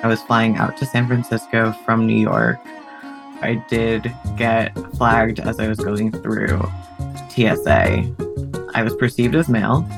I 0.00 0.06
was 0.06 0.22
flying 0.22 0.56
out 0.56 0.76
to 0.76 0.86
San 0.86 1.08
Francisco 1.08 1.72
from 1.84 2.06
New 2.06 2.18
York. 2.18 2.60
I 3.42 3.62
did 3.68 4.14
get 4.36 4.72
flagged 4.96 5.40
as 5.40 5.58
I 5.58 5.66
was 5.66 5.78
going 5.80 6.12
through 6.12 6.60
TSA. 7.30 8.04
I 8.74 8.82
was 8.84 8.94
perceived 8.94 9.34
as 9.34 9.48
male, 9.48 9.88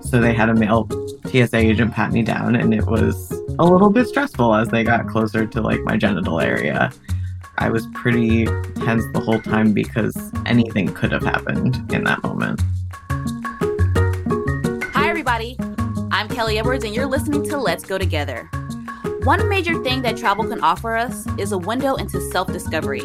so 0.00 0.18
they 0.18 0.32
had 0.32 0.48
a 0.48 0.54
male 0.54 0.88
TSA 1.26 1.58
agent 1.58 1.92
pat 1.92 2.10
me 2.10 2.22
down, 2.22 2.56
and 2.56 2.72
it 2.72 2.86
was 2.86 3.30
a 3.58 3.64
little 3.64 3.90
bit 3.90 4.06
stressful 4.06 4.54
as 4.54 4.68
they 4.68 4.82
got 4.82 5.06
closer 5.06 5.46
to 5.46 5.60
like 5.60 5.80
my 5.80 5.98
genital 5.98 6.40
area. 6.40 6.90
I 7.58 7.68
was 7.68 7.86
pretty 7.92 8.46
tense 8.46 9.04
the 9.12 9.20
whole 9.20 9.42
time 9.42 9.74
because 9.74 10.16
anything 10.46 10.88
could 10.94 11.12
have 11.12 11.22
happened 11.22 11.92
in 11.92 12.04
that 12.04 12.22
moment. 12.22 12.62
Hi, 14.94 15.10
everybody. 15.10 15.58
I'm 16.10 16.28
Kelly 16.28 16.58
Edwards, 16.58 16.84
and 16.84 16.94
you're 16.94 17.04
listening 17.04 17.44
to 17.50 17.58
Let's 17.58 17.84
Go 17.84 17.98
Together. 17.98 18.50
One 19.24 19.50
major 19.50 19.82
thing 19.82 20.00
that 20.02 20.16
travel 20.16 20.48
can 20.48 20.62
offer 20.62 20.96
us 20.96 21.26
is 21.38 21.52
a 21.52 21.58
window 21.58 21.96
into 21.96 22.18
self 22.30 22.50
discovery. 22.50 23.02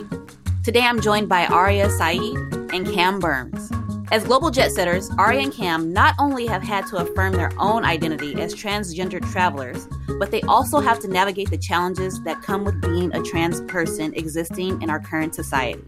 Today, 0.63 0.79
I'm 0.79 1.01
joined 1.01 1.27
by 1.27 1.45
Aria 1.47 1.89
Saeed 1.89 2.37
and 2.73 2.87
Cam 2.93 3.19
Burns. 3.19 3.69
As 4.11 4.23
global 4.23 4.49
jet 4.49 4.71
setters, 4.71 5.11
Aria 5.17 5.41
and 5.41 5.53
Cam 5.53 5.91
not 5.91 6.15
only 6.17 6.47
have 6.47 6.63
had 6.63 6.87
to 6.87 6.97
affirm 6.97 7.33
their 7.33 7.51
own 7.59 7.83
identity 7.83 8.33
as 8.41 8.55
transgender 8.55 9.21
travelers, 9.33 9.89
but 10.17 10.31
they 10.31 10.41
also 10.43 10.79
have 10.79 10.99
to 10.99 11.09
navigate 11.09 11.49
the 11.49 11.57
challenges 11.57 12.21
that 12.21 12.41
come 12.41 12.63
with 12.63 12.79
being 12.79 13.13
a 13.13 13.21
trans 13.21 13.59
person 13.63 14.13
existing 14.13 14.81
in 14.81 14.89
our 14.89 15.01
current 15.01 15.35
society. 15.35 15.83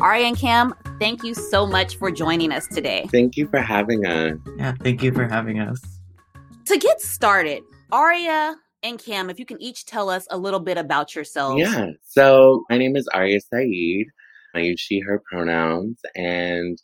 Aria 0.00 0.26
and 0.26 0.36
Cam, 0.36 0.74
thank 1.00 1.24
you 1.24 1.32
so 1.32 1.66
much 1.66 1.96
for 1.96 2.10
joining 2.10 2.52
us 2.52 2.66
today. 2.66 3.08
Thank 3.10 3.38
you 3.38 3.48
for 3.48 3.60
having 3.60 4.04
us. 4.04 4.36
Yeah, 4.58 4.74
thank 4.82 5.02
you 5.02 5.12
for 5.12 5.26
having 5.26 5.60
us. 5.60 5.80
To 6.66 6.76
get 6.76 7.00
started, 7.00 7.62
Aria 7.90 8.56
and 8.86 9.02
Cam, 9.02 9.28
if 9.30 9.38
you 9.40 9.44
can 9.44 9.60
each 9.60 9.84
tell 9.84 10.08
us 10.08 10.28
a 10.30 10.38
little 10.38 10.60
bit 10.60 10.78
about 10.78 11.14
yourselves. 11.14 11.60
Yeah. 11.60 11.90
So 12.04 12.62
my 12.70 12.78
name 12.78 12.94
is 12.94 13.08
Aria 13.08 13.40
Saeed. 13.40 14.06
I 14.54 14.60
use 14.60 14.80
she, 14.80 15.00
her 15.00 15.20
pronouns, 15.30 16.00
and 16.14 16.78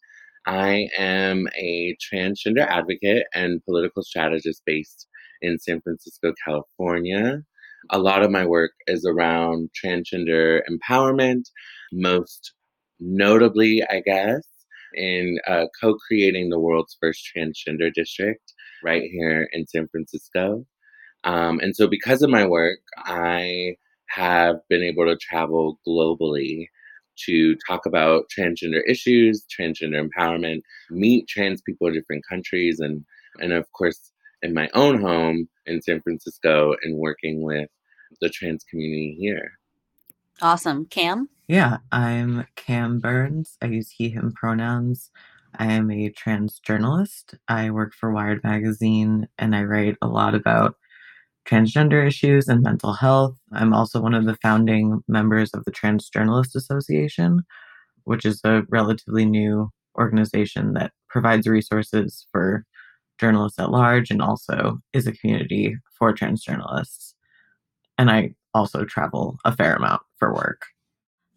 I 0.47 0.89
am 0.99 1.47
a 1.57 1.97
transgender 2.13 2.67
advocate 2.67 3.25
and 3.35 3.65
political 3.65 4.03
strategist 4.03 4.63
based 4.67 5.07
in 5.41 5.59
San 5.59 5.81
Francisco, 5.81 6.35
California. 6.45 7.43
A 7.91 7.99
lot 7.99 8.23
of 8.23 8.31
my 8.31 8.45
work 8.45 8.73
is 8.89 9.07
around 9.07 9.71
transgender 9.73 10.61
empowerment, 10.69 11.45
most 11.93 12.53
notably, 12.99 13.83
I 13.89 14.01
guess, 14.01 14.43
in 14.95 15.39
uh, 15.47 15.67
co 15.81 15.95
creating 15.95 16.51
the 16.51 16.61
world's 16.61 16.97
first 17.01 17.31
transgender 17.35 17.93
district 17.95 18.53
right 18.85 19.03
here 19.03 19.49
in 19.53 19.67
San 19.67 19.87
Francisco. 19.89 20.67
Um, 21.25 21.61
and 21.61 21.75
so, 21.77 21.87
because 21.87 22.23
of 22.23 22.31
my 22.31 22.47
work, 22.47 22.81
I 22.99 23.77
have 24.09 24.57
been 24.69 24.83
able 24.83 25.07
to 25.07 25.17
travel 25.17 25.79
globally 25.87 26.67
to 27.27 27.57
talk 27.67 27.87
about 27.87 28.25
transgender 28.37 28.81
issues, 28.89 29.45
transgender 29.47 30.07
empowerment, 30.09 30.63
meet 30.91 31.29
trans 31.29 31.63
people 31.63 31.87
in 31.89 31.95
different 31.95 32.25
countries, 32.29 32.81
and 32.81 33.05
and 33.41 33.53
of 33.53 33.71
course, 33.73 34.13
in 34.43 34.55
my 34.55 34.69
own 34.75 35.01
home 35.01 35.49
in 35.67 35.81
San 35.83 36.01
Francisco, 36.01 36.75
and 36.83 36.99
working 36.99 37.43
with 37.43 37.69
the 38.21 38.29
trans 38.29 38.65
community 38.65 39.17
here. 39.19 39.53
Awesome, 40.41 40.87
Cam. 40.87 41.29
Yeah, 41.47 41.79
I'm 41.93 42.47
Cam 42.57 42.99
Burns. 42.99 43.57
I 43.63 43.67
use 43.67 43.91
he, 43.91 44.09
him 44.09 44.33
pronouns. 44.33 45.11
I 45.55 45.73
am 45.73 45.91
a 45.91 46.09
trans 46.11 46.59
journalist. 46.59 47.35
I 47.47 47.71
work 47.71 47.95
for 47.95 48.11
Wired 48.11 48.43
Magazine 48.43 49.29
and 49.39 49.55
I 49.55 49.65
write 49.65 49.97
a 50.01 50.07
lot 50.07 50.35
about 50.35 50.77
transgender 51.47 52.07
issues 52.07 52.49
and 52.49 52.63
mental 52.63 52.93
health. 52.93 53.37
I'm 53.53 53.73
also 53.73 54.01
one 54.01 54.15
of 54.15 54.27
the 54.27 54.37
founding 54.37 55.03
members 55.09 55.53
of 55.55 55.65
the 55.65 55.73
Trans 55.73 56.09
Journalist 56.09 56.55
Association, 56.55 57.43
which 58.05 58.25
is 58.25 58.41
a 58.45 58.63
relatively 58.69 59.25
new 59.25 59.71
organization 59.99 60.75
that 60.75 60.93
provides 61.09 61.47
resources 61.47 62.27
for 62.33 62.65
journalists 63.19 63.59
at 63.59 63.71
large 63.71 64.11
and 64.11 64.23
also 64.23 64.79
is 64.93 65.07
a 65.07 65.13
community 65.13 65.77
for 65.99 66.13
trans 66.13 66.43
journalists. 66.43 67.15
And 67.99 68.11
I 68.11 68.35
also 68.55 68.85
travel 68.85 69.39
a 69.45 69.55
fair 69.55 69.77
amount 69.77 70.03
for 70.19 70.35
work. 70.35 70.63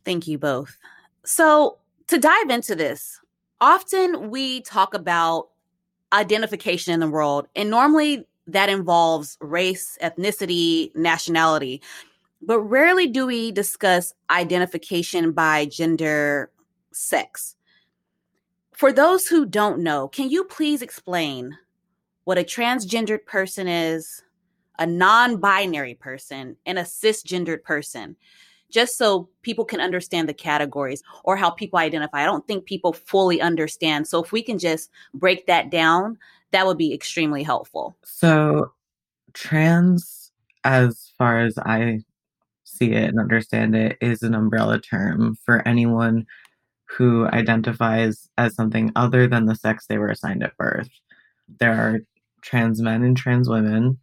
Thank 0.04 0.28
you 0.28 0.38
both. 0.38 0.78
So, 1.26 1.78
to 2.08 2.18
dive 2.18 2.50
into 2.50 2.76
this, 2.76 3.20
often 3.60 4.30
we 4.30 4.62
talk 4.62 4.94
about 4.94 5.50
identification 6.14 6.94
in 6.94 7.00
the 7.00 7.08
world, 7.08 7.48
and 7.56 7.70
normally 7.70 8.26
that 8.48 8.70
involves 8.70 9.38
race, 9.42 9.98
ethnicity, 10.02 10.96
nationality. 10.96 11.82
But 12.42 12.60
rarely 12.62 13.08
do 13.08 13.26
we 13.26 13.52
discuss 13.52 14.14
identification 14.30 15.32
by 15.32 15.66
gender, 15.66 16.52
sex. 16.92 17.56
For 18.74 18.92
those 18.92 19.28
who 19.28 19.46
don't 19.46 19.80
know, 19.80 20.08
can 20.08 20.30
you 20.30 20.44
please 20.44 20.82
explain 20.82 21.58
what 22.26 22.38
a 22.38 22.44
transgendered 22.44 23.26
person 23.26 23.68
is, 23.68 24.22
a 24.78 24.86
non 24.86 25.38
binary 25.38 25.96
person, 25.96 26.58
and 26.66 26.78
a 26.78 26.84
cisgendered 26.84 27.64
person? 27.64 28.16
Just 28.70 28.98
so 28.98 29.30
people 29.42 29.64
can 29.64 29.80
understand 29.80 30.28
the 30.28 30.34
categories 30.34 31.02
or 31.24 31.38
how 31.38 31.50
people 31.50 31.80
identify. 31.80 32.24
I 32.24 32.26
don't 32.26 32.46
think 32.46 32.66
people 32.66 32.92
fully 32.92 33.40
understand. 33.40 34.08
So, 34.08 34.22
if 34.22 34.32
we 34.32 34.42
can 34.42 34.60
just 34.60 34.92
break 35.14 35.48
that 35.48 35.72
down, 35.72 36.18
that 36.52 36.66
would 36.66 36.78
be 36.78 36.94
extremely 36.94 37.44
helpful. 37.44 37.98
So, 38.04 38.72
trans, 39.34 40.32
as 40.64 41.12
far 41.18 41.42
as 41.42 41.58
I 41.58 42.00
see 42.64 42.92
it 42.92 43.10
and 43.10 43.20
understand 43.20 43.76
it, 43.76 43.98
is 44.02 44.22
an 44.22 44.36
umbrella 44.36 44.80
term 44.80 45.36
for 45.46 45.68
anyone 45.68 46.26
who 46.86 47.28
identifies 47.28 48.30
as 48.38 48.56
something 48.56 48.92
other 48.96 49.28
than 49.28 49.46
the 49.46 49.56
sex 49.56 49.86
they 49.88 49.98
were 49.98 50.10
assigned 50.10 50.44
at 50.44 50.58
birth. 50.58 50.90
There 51.60 51.74
are 51.74 52.00
trans 52.42 52.82
men 52.82 53.04
and 53.04 53.18
trans 53.18 53.50
women 53.50 54.00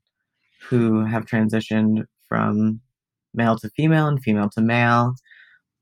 who 0.69 1.05
have 1.05 1.25
transitioned 1.25 2.05
from 2.29 2.81
male 3.35 3.57
to 3.59 3.71
female 3.71 4.09
and 4.09 4.23
female 4.23 4.51
to 4.51 4.61
male. 4.61 5.15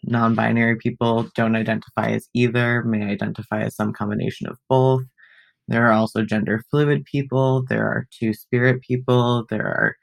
Non 0.04 0.34
binary 0.34 0.76
people 0.76 1.28
don't 1.34 1.56
identify 1.56 2.10
as 2.10 2.28
either, 2.34 2.82
may 2.84 3.04
identify 3.04 3.62
as 3.62 3.76
some 3.76 3.92
combination 3.92 4.46
of 4.46 4.58
both. 4.68 5.02
There 5.70 5.86
are 5.86 5.92
also 5.92 6.24
gender 6.24 6.64
fluid 6.68 7.04
people, 7.04 7.64
there 7.68 7.86
are 7.86 8.08
two 8.10 8.34
spirit 8.34 8.82
people, 8.82 9.46
there 9.50 9.66
are 9.66 9.96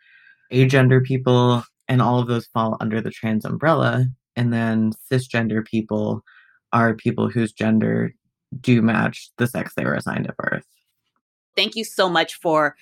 agender 0.52 1.04
people, 1.04 1.62
and 1.90 2.02
all 2.02 2.20
of 2.20 2.28
those 2.28 2.48
fall 2.48 2.78
under 2.80 3.02
the 3.02 3.12
trans 3.12 3.44
umbrella. 3.44 4.06
And 4.38 4.54
then 4.54 4.94
cisgender 5.12 5.66
people 5.66 6.24
are 6.72 6.96
people 6.96 7.30
whose 7.30 7.52
gender 7.52 8.14
do 8.62 8.82
match 8.82 9.30
the 9.38 9.46
sex 9.46 9.74
they 9.76 9.84
were 9.84 9.96
assigned 9.96 10.28
at 10.28 10.38
birth. 10.38 10.66
Thank 11.58 11.76
you 11.76 11.84
so 11.84 12.08
much 12.08 12.36
for 12.36 12.78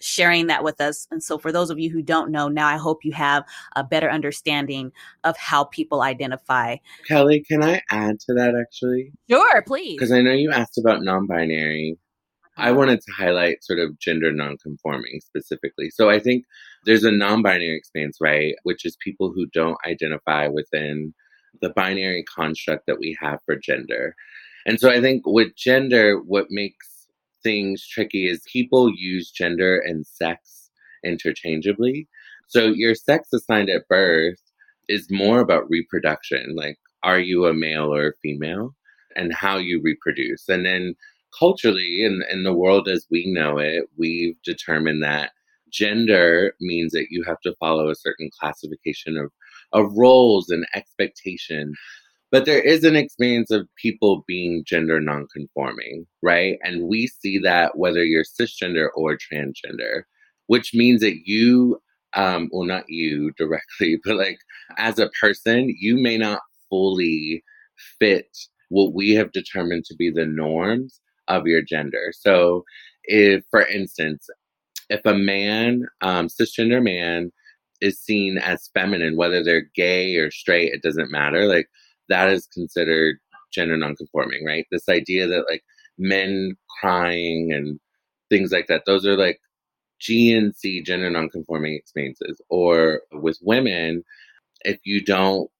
sharing 0.00 0.46
that 0.46 0.62
with 0.62 0.80
us. 0.80 1.08
And 1.10 1.20
so, 1.20 1.38
for 1.38 1.50
those 1.50 1.70
of 1.70 1.80
you 1.80 1.90
who 1.90 2.02
don't 2.02 2.30
know, 2.30 2.46
now 2.46 2.68
I 2.68 2.76
hope 2.76 3.04
you 3.04 3.12
have 3.12 3.42
a 3.74 3.82
better 3.82 4.10
understanding 4.10 4.92
of 5.24 5.36
how 5.36 5.64
people 5.64 6.02
identify. 6.02 6.76
Kelly, 7.08 7.42
can 7.48 7.64
I 7.64 7.82
add 7.90 8.20
to 8.20 8.34
that 8.34 8.54
actually? 8.54 9.12
Sure, 9.28 9.62
please. 9.62 9.96
Because 9.96 10.12
I 10.12 10.22
know 10.22 10.32
you 10.32 10.52
asked 10.52 10.78
about 10.78 11.02
non 11.02 11.26
binary. 11.26 11.98
I 12.58 12.72
wanted 12.72 13.00
to 13.00 13.12
highlight 13.12 13.64
sort 13.64 13.78
of 13.78 13.98
gender 13.98 14.32
nonconforming 14.32 15.20
specifically. 15.20 15.90
So 15.90 16.10
I 16.10 16.18
think 16.18 16.44
there's 16.84 17.04
a 17.04 17.12
non 17.12 17.42
binary 17.42 17.76
experience, 17.76 18.18
right? 18.20 18.54
Which 18.64 18.84
is 18.84 18.96
people 18.96 19.32
who 19.32 19.46
don't 19.46 19.78
identify 19.86 20.48
within 20.48 21.14
the 21.62 21.70
binary 21.70 22.24
construct 22.24 22.86
that 22.86 22.98
we 22.98 23.16
have 23.20 23.38
for 23.46 23.56
gender. 23.56 24.14
And 24.66 24.78
so 24.78 24.90
I 24.90 25.00
think 25.00 25.22
with 25.24 25.56
gender, 25.56 26.20
what 26.20 26.46
makes 26.50 27.06
things 27.42 27.86
tricky 27.86 28.28
is 28.28 28.42
people 28.52 28.92
use 28.94 29.30
gender 29.30 29.78
and 29.78 30.06
sex 30.06 30.70
interchangeably. 31.04 32.08
So 32.48 32.66
your 32.66 32.94
sex 32.94 33.32
assigned 33.32 33.70
at 33.70 33.88
birth 33.88 34.40
is 34.88 35.06
more 35.10 35.40
about 35.40 35.70
reproduction. 35.70 36.54
Like, 36.56 36.78
are 37.02 37.20
you 37.20 37.46
a 37.46 37.54
male 37.54 37.94
or 37.94 38.08
a 38.08 38.16
female? 38.22 38.74
And 39.16 39.32
how 39.32 39.56
you 39.58 39.80
reproduce. 39.82 40.48
And 40.48 40.64
then 40.64 40.94
culturally 41.36 42.04
in, 42.04 42.22
in 42.30 42.42
the 42.42 42.54
world 42.54 42.88
as 42.88 43.06
we 43.10 43.26
know 43.26 43.58
it, 43.58 43.84
we've 43.96 44.36
determined 44.44 45.02
that 45.02 45.30
gender 45.72 46.54
means 46.60 46.92
that 46.92 47.08
you 47.10 47.22
have 47.24 47.40
to 47.40 47.54
follow 47.60 47.90
a 47.90 47.96
certain 47.96 48.30
classification 48.38 49.16
of, 49.16 49.30
of 49.72 49.92
roles 49.96 50.48
and 50.50 50.66
expectation. 50.74 51.74
But 52.30 52.44
there 52.44 52.60
is 52.60 52.84
an 52.84 52.96
experience 52.96 53.50
of 53.50 53.68
people 53.76 54.24
being 54.26 54.64
gender 54.66 55.00
nonconforming, 55.00 56.06
right? 56.22 56.58
And 56.62 56.88
we 56.88 57.06
see 57.06 57.38
that 57.38 57.78
whether 57.78 58.04
you're 58.04 58.24
cisgender 58.24 58.88
or 58.94 59.16
transgender, 59.16 60.02
which 60.46 60.74
means 60.74 61.00
that 61.00 61.26
you, 61.26 61.80
um, 62.14 62.48
well, 62.52 62.66
not 62.66 62.84
you 62.88 63.32
directly, 63.38 63.98
but 64.04 64.16
like 64.16 64.38
as 64.76 64.98
a 64.98 65.10
person, 65.20 65.74
you 65.78 65.96
may 65.96 66.18
not 66.18 66.40
fully 66.68 67.42
fit 67.98 68.36
what 68.68 68.92
we 68.92 69.12
have 69.12 69.32
determined 69.32 69.84
to 69.86 69.96
be 69.96 70.10
the 70.10 70.26
norms 70.26 71.00
of 71.28 71.46
your 71.46 71.62
gender. 71.62 72.12
So, 72.12 72.64
if, 73.04 73.44
for 73.50 73.66
instance, 73.66 74.28
if 74.90 75.00
a 75.04 75.14
man, 75.14 75.86
um, 76.00 76.28
cisgender 76.28 76.82
man, 76.82 77.32
is 77.80 78.00
seen 78.00 78.38
as 78.38 78.70
feminine, 78.74 79.16
whether 79.16 79.42
they're 79.42 79.70
gay 79.74 80.16
or 80.16 80.30
straight, 80.30 80.72
it 80.72 80.82
doesn't 80.82 81.10
matter. 81.10 81.46
Like 81.46 81.68
that 82.08 82.28
is 82.30 82.46
considered 82.52 83.16
gender 83.52 83.76
nonconforming, 83.76 84.44
right? 84.44 84.66
This 84.70 84.88
idea 84.88 85.26
that 85.28 85.46
like 85.48 85.62
men 85.98 86.56
crying 86.80 87.52
and 87.52 87.78
things 88.30 88.52
like 88.52 88.66
that, 88.68 88.82
those 88.86 89.06
are 89.06 89.16
like 89.16 89.40
GNC 90.00 90.84
gender 90.84 91.10
nonconforming 91.10 91.74
experiences. 91.74 92.40
Or 92.50 93.02
with 93.12 93.38
women, 93.42 94.04
if 94.62 94.78
you 94.84 95.04
don't 95.04 95.50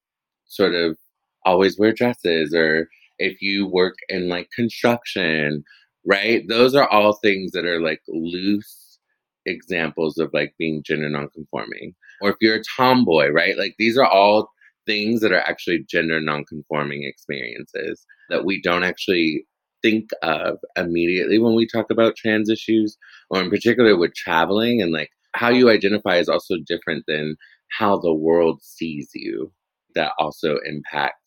sort 0.47 0.75
of 0.75 0.97
always 1.45 1.79
wear 1.79 1.93
dresses 1.93 2.55
or 2.55 2.89
if 3.19 3.41
you 3.43 3.67
work 3.67 3.95
in 4.09 4.29
like 4.29 4.49
construction, 4.55 5.65
right? 6.05 6.47
Those 6.49 6.75
are 6.75 6.89
all 6.89 7.15
things 7.15 7.53
that 7.53 7.65
are 7.65 7.81
like 7.81 8.01
loose 8.09 8.99
examples 9.47 10.19
of 10.19 10.31
like 10.33 10.55
being 10.59 10.83
gender 10.85 11.09
nonconforming. 11.09 11.95
Or 12.21 12.31
if 12.31 12.37
you're 12.41 12.57
a 12.57 12.63
tomboy, 12.77 13.29
right? 13.31 13.57
Like 13.57 13.75
these 13.79 13.97
are 13.97 14.07
all 14.07 14.51
things 14.87 15.21
that 15.21 15.33
are 15.33 15.41
actually 15.41 15.85
gender 15.89 16.21
nonconforming 16.21 17.05
experiences 17.05 18.05
that 18.31 18.45
we 18.45 18.61
don't 18.63 18.85
actually 18.85 19.47
think 19.83 20.11
of 20.23 20.59
immediately 20.77 21.39
when 21.39 21.55
we 21.55 21.67
talk 21.67 21.91
about 21.91 22.17
trans 22.17 22.51
issues, 22.51 22.97
or 23.31 23.41
in 23.41 23.51
particular 23.51 23.97
with 23.97 24.15
traveling 24.15 24.83
and 24.83 24.93
like 24.93 25.11
how 25.35 25.49
you 25.51 25.71
identify 25.71 26.17
is 26.17 26.29
also 26.29 26.57
different 26.67 27.05
than 27.07 27.37
how 27.71 27.99
the 27.99 28.13
world 28.13 28.61
sees 28.63 29.11
you. 29.15 29.53
That 29.95 30.13
also 30.19 30.59
impacts 30.65 31.18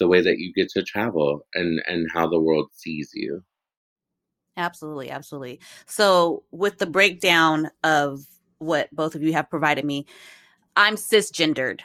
the 0.00 0.08
way 0.08 0.20
that 0.20 0.38
you 0.38 0.52
get 0.52 0.68
to 0.70 0.82
travel 0.82 1.46
and 1.54 1.80
and 1.86 2.10
how 2.12 2.26
the 2.26 2.40
world 2.40 2.70
sees 2.72 3.10
you. 3.14 3.44
Absolutely, 4.56 5.10
absolutely. 5.10 5.60
So, 5.86 6.42
with 6.50 6.78
the 6.78 6.86
breakdown 6.86 7.70
of 7.84 8.26
what 8.58 8.88
both 8.92 9.14
of 9.14 9.22
you 9.22 9.32
have 9.32 9.48
provided 9.48 9.84
me, 9.84 10.06
I'm 10.76 10.96
cisgendered. 10.96 11.80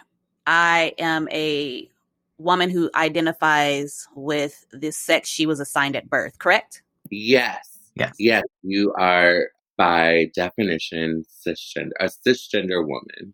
I 0.48 0.94
am 0.98 1.30
a 1.32 1.90
woman 2.38 2.70
who 2.70 2.90
identifies 2.96 4.08
with 4.16 4.66
the 4.72 4.92
sex 4.92 5.30
she 5.30 5.46
was 5.46 5.60
assigned 5.60 5.96
at 5.96 6.10
birth, 6.10 6.38
correct? 6.40 6.82
Yes. 7.10 7.70
Yes. 7.96 8.16
Yes. 8.20 8.44
You 8.62 8.94
are, 9.00 9.48
by 9.78 10.32
definition, 10.36 11.24
cisgender, 11.30 11.92
a 12.00 12.06
cisgender 12.06 12.86
woman. 12.86 13.34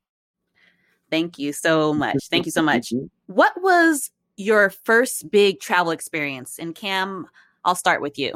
Thank 1.09 1.39
you 1.39 1.51
so 1.51 1.93
much. 1.93 2.17
Thank 2.29 2.45
you 2.45 2.51
so 2.51 2.61
much. 2.61 2.89
Mm-hmm. 2.89 3.05
What 3.25 3.53
was 3.61 4.11
your 4.41 4.69
first 4.69 5.29
big 5.31 5.59
travel 5.59 5.91
experience? 5.91 6.59
And 6.59 6.75
Cam, 6.75 7.27
I'll 7.63 7.75
start 7.75 8.01
with 8.01 8.17
you. 8.17 8.33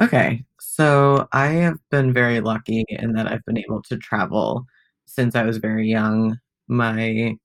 Okay. 0.00 0.44
So 0.58 1.28
I 1.32 1.46
have 1.46 1.78
been 1.90 2.12
very 2.12 2.40
lucky 2.40 2.84
in 2.88 3.12
that 3.12 3.30
I've 3.30 3.44
been 3.44 3.58
able 3.58 3.82
to 3.82 3.96
travel 3.96 4.66
since 5.06 5.36
I 5.36 5.44
was 5.44 5.58
very 5.58 5.88
young. 5.88 6.38
My 6.66 7.36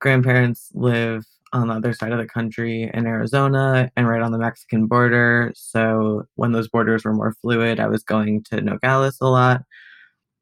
grandparents 0.00 0.70
live 0.74 1.24
on 1.52 1.68
the 1.68 1.74
other 1.74 1.92
side 1.92 2.12
of 2.12 2.18
the 2.18 2.26
country 2.26 2.90
in 2.92 3.06
Arizona 3.06 3.90
and 3.96 4.08
right 4.08 4.22
on 4.22 4.32
the 4.32 4.38
Mexican 4.38 4.86
border. 4.86 5.52
So 5.56 6.24
when 6.34 6.52
those 6.52 6.68
borders 6.68 7.04
were 7.04 7.14
more 7.14 7.34
fluid, 7.40 7.80
I 7.80 7.86
was 7.88 8.02
going 8.02 8.44
to 8.44 8.60
Nogales 8.60 9.18
a 9.20 9.26
lot. 9.26 9.62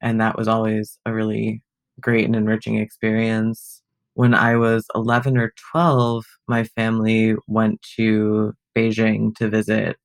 And 0.01 0.19
that 0.21 0.37
was 0.37 0.47
always 0.47 0.99
a 1.05 1.13
really 1.13 1.63
great 1.99 2.25
and 2.25 2.35
enriching 2.35 2.77
experience. 2.77 3.81
When 4.15 4.33
I 4.33 4.55
was 4.55 4.87
11 4.95 5.37
or 5.37 5.53
12, 5.71 6.25
my 6.47 6.63
family 6.63 7.35
went 7.47 7.81
to 7.97 8.53
Beijing 8.75 9.35
to 9.35 9.49
visit 9.49 9.97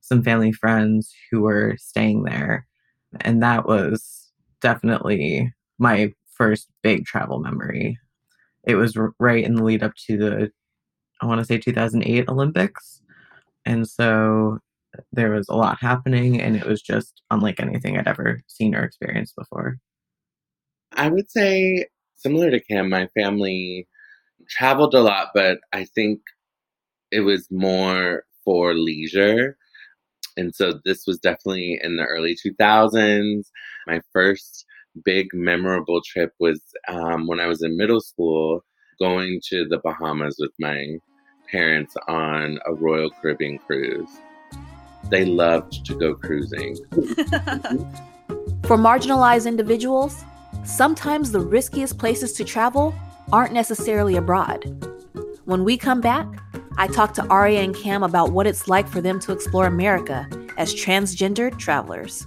some 0.00 0.22
family 0.22 0.52
friends 0.52 1.12
who 1.30 1.42
were 1.42 1.76
staying 1.78 2.22
there. 2.22 2.66
And 3.20 3.42
that 3.42 3.66
was 3.66 4.30
definitely 4.60 5.52
my 5.78 6.12
first 6.34 6.68
big 6.82 7.04
travel 7.04 7.40
memory. 7.40 7.98
It 8.64 8.76
was 8.76 8.96
right 9.18 9.44
in 9.44 9.56
the 9.56 9.64
lead 9.64 9.82
up 9.82 9.92
to 10.06 10.16
the, 10.16 10.50
I 11.20 11.26
want 11.26 11.40
to 11.40 11.44
say 11.44 11.58
2008 11.58 12.28
Olympics. 12.28 13.02
And 13.66 13.88
so 13.88 14.58
there 15.12 15.32
was 15.32 15.48
a 15.48 15.56
lot 15.56 15.78
happening, 15.80 16.40
and 16.40 16.56
it 16.56 16.64
was 16.64 16.80
just 16.80 17.22
unlike 17.30 17.60
anything 17.60 17.98
I'd 17.98 18.08
ever 18.08 18.40
seen 18.46 18.74
or 18.74 18.84
experienced 18.84 19.36
before. 19.36 19.78
I 20.92 21.08
would 21.08 21.30
say, 21.30 21.86
similar 22.18 22.50
to 22.50 22.60
Cam, 22.60 22.90
my 22.90 23.08
family 23.14 23.88
traveled 24.48 24.94
a 24.94 25.00
lot, 25.00 25.28
but 25.34 25.58
I 25.72 25.84
think 25.84 26.20
it 27.10 27.20
was 27.20 27.48
more 27.50 28.24
for 28.44 28.74
leisure. 28.74 29.56
And 30.36 30.54
so 30.54 30.80
this 30.84 31.04
was 31.06 31.18
definitely 31.18 31.80
in 31.82 31.96
the 31.96 32.04
early 32.04 32.36
2000s. 32.36 33.44
My 33.86 34.00
first 34.12 34.64
big 35.04 35.28
memorable 35.32 36.00
trip 36.04 36.32
was 36.38 36.60
um, 36.88 37.26
when 37.26 37.40
I 37.40 37.46
was 37.46 37.62
in 37.62 37.76
middle 37.76 38.00
school, 38.00 38.64
going 39.00 39.40
to 39.48 39.66
the 39.68 39.78
Bahamas 39.78 40.36
with 40.38 40.50
my 40.58 40.98
parents 41.50 41.94
on 42.08 42.58
a 42.66 42.74
Royal 42.74 43.10
Caribbean 43.10 43.58
cruise. 43.58 44.10
They 45.10 45.24
loved 45.24 45.86
to 45.86 45.94
go 45.94 46.14
cruising. 46.14 46.76
For 48.66 48.76
marginalized 48.76 49.46
individuals, 49.46 50.24
sometimes 50.64 51.32
the 51.32 51.40
riskiest 51.40 51.98
places 51.98 52.32
to 52.34 52.44
travel 52.44 52.94
aren't 53.32 53.52
necessarily 53.52 54.16
abroad. 54.16 54.64
When 55.44 55.64
we 55.64 55.76
come 55.76 56.00
back, 56.00 56.26
I 56.76 56.86
talk 56.86 57.12
to 57.14 57.26
Aria 57.26 57.60
and 57.60 57.74
Cam 57.74 58.02
about 58.02 58.32
what 58.32 58.46
it's 58.46 58.68
like 58.68 58.88
for 58.88 59.00
them 59.00 59.18
to 59.20 59.32
explore 59.32 59.66
America 59.66 60.28
as 60.56 60.74
transgendered 60.74 61.58
travelers. 61.58 62.26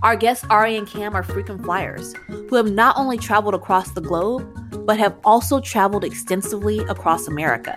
Our 0.00 0.14
guests 0.14 0.44
Ari 0.48 0.76
and 0.76 0.86
Cam 0.86 1.16
are 1.16 1.24
frequent 1.24 1.64
flyers 1.64 2.14
who 2.28 2.54
have 2.54 2.70
not 2.70 2.96
only 2.96 3.18
traveled 3.18 3.54
across 3.54 3.90
the 3.90 4.00
globe, 4.00 4.46
but 4.86 4.96
have 4.96 5.16
also 5.24 5.60
traveled 5.60 6.04
extensively 6.04 6.78
across 6.80 7.26
America. 7.26 7.76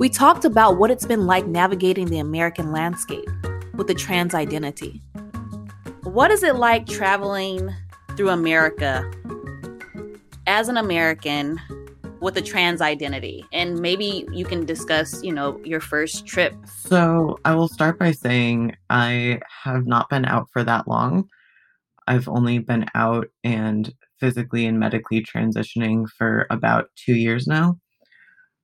We 0.00 0.08
talked 0.08 0.44
about 0.44 0.76
what 0.76 0.90
it's 0.90 1.06
been 1.06 1.24
like 1.24 1.46
navigating 1.46 2.06
the 2.06 2.18
American 2.18 2.72
landscape 2.72 3.28
with 3.74 3.86
the 3.86 3.94
trans 3.94 4.34
identity. 4.34 5.02
What 6.02 6.32
is 6.32 6.42
it 6.42 6.56
like 6.56 6.86
traveling 6.86 7.72
through 8.16 8.30
America 8.30 9.08
as 10.48 10.68
an 10.68 10.76
American 10.76 11.60
with 12.24 12.36
a 12.38 12.42
trans 12.42 12.80
identity? 12.80 13.44
And 13.52 13.78
maybe 13.78 14.26
you 14.32 14.44
can 14.44 14.64
discuss, 14.64 15.22
you 15.22 15.32
know, 15.32 15.60
your 15.62 15.80
first 15.80 16.26
trip. 16.26 16.54
So 16.66 17.38
I 17.44 17.54
will 17.54 17.68
start 17.68 17.98
by 17.98 18.12
saying 18.12 18.74
I 18.88 19.40
have 19.62 19.86
not 19.86 20.08
been 20.08 20.24
out 20.24 20.48
for 20.52 20.64
that 20.64 20.88
long. 20.88 21.28
I've 22.08 22.28
only 22.28 22.58
been 22.58 22.86
out 22.94 23.28
and 23.44 23.92
physically 24.18 24.66
and 24.66 24.80
medically 24.80 25.22
transitioning 25.22 26.08
for 26.08 26.46
about 26.50 26.86
two 26.96 27.14
years 27.14 27.46
now. 27.46 27.78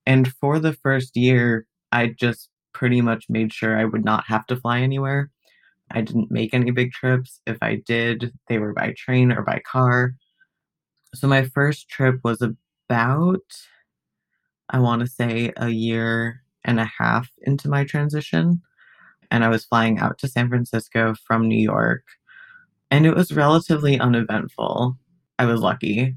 And 0.07 0.33
for 0.41 0.59
the 0.59 0.73
first 0.73 1.17
year, 1.17 1.67
I 1.93 2.09
just 2.19 2.49
pretty 2.73 3.03
much 3.03 3.27
made 3.29 3.53
sure 3.53 3.79
I 3.79 3.85
would 3.85 4.05
not 4.05 4.25
have 4.27 4.47
to 4.47 4.57
fly 4.57 4.81
anywhere. 4.81 5.31
I 5.91 6.01
didn't 6.01 6.31
make 6.31 6.55
any 6.55 6.71
big 6.71 6.93
trips. 6.93 7.41
If 7.47 7.59
I 7.61 7.83
did, 7.87 8.33
they 8.49 8.59
were 8.59 8.73
by 8.73 8.95
train 8.97 9.33
or 9.33 9.43
by 9.43 9.61
car. 9.71 10.15
So 11.15 11.27
my 11.27 11.45
first 11.45 11.89
trip 11.89 12.21
was 12.23 12.41
about, 12.91 13.41
I 14.69 14.81
want 14.81 15.01
to 15.01 15.07
say, 15.07 15.53
a 15.57 15.69
year 15.69 16.43
and 16.65 16.81
a 16.81 16.91
half 16.99 17.31
into 17.43 17.69
my 17.69 17.85
transition. 17.85 18.61
And 19.31 19.45
I 19.45 19.49
was 19.49 19.65
flying 19.65 20.01
out 20.01 20.19
to 20.19 20.29
San 20.29 20.49
Francisco 20.49 21.15
from 21.25 21.47
New 21.47 21.61
York. 21.61 22.03
And 22.91 23.07
it 23.07 23.15
was 23.15 23.31
relatively 23.33 24.01
uneventful. 24.01 24.99
I 25.39 25.45
was 25.45 25.61
lucky. 25.61 26.17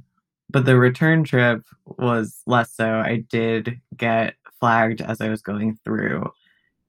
But 0.50 0.66
the 0.66 0.78
return 0.78 1.24
trip 1.24 1.62
was 1.86 2.42
less 2.48 2.74
so. 2.76 2.86
I 2.86 3.24
did 3.30 3.80
get 3.96 4.34
flagged 4.60 5.02
as 5.02 5.22
I 5.22 5.30
was 5.30 5.44
going 5.44 5.78
through 5.84 6.32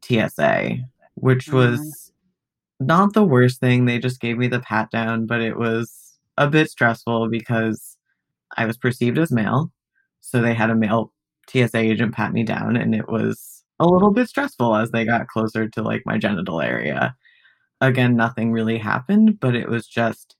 TSA, 0.02 0.78
which 1.16 1.46
mm-hmm. 1.46 1.56
was 1.56 2.12
not 2.80 3.12
the 3.12 3.24
worst 3.24 3.60
thing. 3.60 3.84
They 3.84 3.98
just 3.98 4.20
gave 4.20 4.38
me 4.38 4.48
the 4.48 4.60
pat 4.60 4.90
down, 4.90 5.26
but 5.26 5.42
it 5.42 5.58
was 5.58 6.18
a 6.38 6.48
bit 6.48 6.70
stressful 6.70 7.28
because 7.28 7.96
I 8.56 8.66
was 8.66 8.76
perceived 8.76 9.18
as 9.18 9.30
male. 9.30 9.70
So 10.24 10.40
they 10.40 10.54
had 10.54 10.70
a 10.70 10.74
male 10.74 11.12
TSA 11.48 11.76
agent 11.76 12.14
pat 12.14 12.32
me 12.32 12.44
down, 12.44 12.76
and 12.76 12.94
it 12.94 13.08
was 13.08 13.62
a 13.78 13.86
little 13.86 14.10
bit 14.10 14.26
stressful 14.26 14.74
as 14.74 14.90
they 14.90 15.04
got 15.04 15.28
closer 15.28 15.68
to 15.68 15.82
like 15.82 16.02
my 16.06 16.16
genital 16.16 16.62
area. 16.62 17.14
Again, 17.82 18.16
nothing 18.16 18.50
really 18.50 18.78
happened, 18.78 19.38
but 19.38 19.54
it 19.54 19.68
was 19.68 19.86
just 19.86 20.34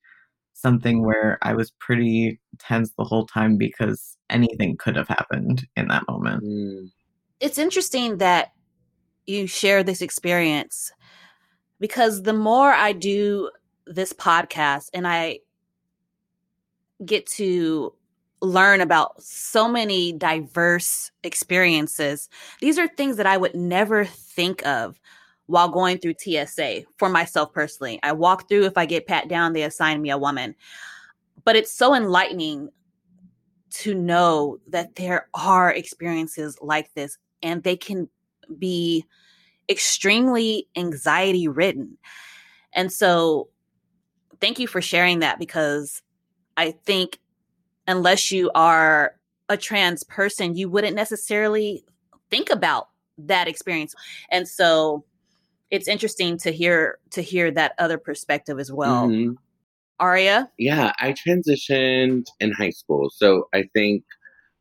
something 0.54 1.04
where 1.04 1.38
I 1.42 1.52
was 1.52 1.70
pretty 1.70 2.40
tense 2.58 2.92
the 2.96 3.04
whole 3.04 3.26
time 3.26 3.58
because 3.58 4.16
anything 4.30 4.78
could 4.78 4.96
have 4.96 5.08
happened 5.08 5.66
in 5.76 5.88
that 5.88 6.08
moment. 6.08 6.42
Mm. 6.42 6.90
It's 7.40 7.58
interesting 7.58 8.16
that 8.18 8.52
you 9.26 9.46
share 9.46 9.82
this 9.82 10.00
experience 10.00 10.92
because 11.78 12.22
the 12.22 12.32
more 12.32 12.72
I 12.72 12.92
do 12.92 13.50
this 13.86 14.14
podcast 14.14 14.88
and 14.94 15.06
I 15.06 15.40
get 17.04 17.26
to 17.26 17.92
learn 18.44 18.80
about 18.80 19.22
so 19.22 19.68
many 19.68 20.12
diverse 20.12 21.10
experiences, 21.22 22.28
these 22.60 22.78
are 22.78 22.88
things 22.88 23.16
that 23.16 23.26
I 23.26 23.36
would 23.36 23.54
never 23.54 24.04
think 24.04 24.64
of 24.66 25.00
while 25.46 25.68
going 25.68 25.98
through 25.98 26.14
TSA 26.18 26.84
for 26.96 27.08
myself 27.08 27.52
personally. 27.52 28.00
I 28.02 28.12
walk 28.12 28.48
through, 28.48 28.64
if 28.64 28.78
I 28.78 28.86
get 28.86 29.06
pat 29.06 29.28
down, 29.28 29.52
they 29.52 29.62
assign 29.62 30.00
me 30.00 30.10
a 30.10 30.18
woman. 30.18 30.54
But 31.44 31.56
it's 31.56 31.72
so 31.72 31.94
enlightening 31.94 32.70
to 33.70 33.94
know 33.94 34.58
that 34.68 34.94
there 34.96 35.28
are 35.34 35.72
experiences 35.72 36.56
like 36.62 36.92
this 36.94 37.18
and 37.42 37.62
they 37.62 37.76
can 37.76 38.08
be 38.58 39.04
extremely 39.68 40.68
anxiety 40.76 41.48
ridden. 41.48 41.98
And 42.72 42.92
so, 42.92 43.48
thank 44.40 44.58
you 44.58 44.66
for 44.66 44.80
sharing 44.80 45.20
that 45.20 45.38
because 45.38 46.02
I 46.56 46.72
think 46.72 47.18
unless 47.86 48.30
you 48.30 48.50
are 48.54 49.14
a 49.48 49.56
trans 49.56 50.04
person, 50.04 50.56
you 50.56 50.68
wouldn't 50.68 50.96
necessarily 50.96 51.84
think 52.30 52.50
about 52.50 52.88
that 53.18 53.48
experience. 53.48 53.94
And 54.30 54.48
so, 54.48 55.04
it's 55.70 55.88
interesting 55.88 56.38
to 56.38 56.52
hear 56.52 56.98
to 57.10 57.22
hear 57.22 57.50
that 57.50 57.74
other 57.78 57.98
perspective 57.98 58.58
as 58.60 58.70
well. 58.70 59.08
Mhm. 59.08 59.36
Aria, 60.00 60.50
Yeah, 60.58 60.92
I 60.98 61.12
transitioned 61.12 62.26
in 62.40 62.52
high 62.52 62.70
school. 62.70 63.10
So 63.10 63.48
I 63.52 63.64
think 63.74 64.04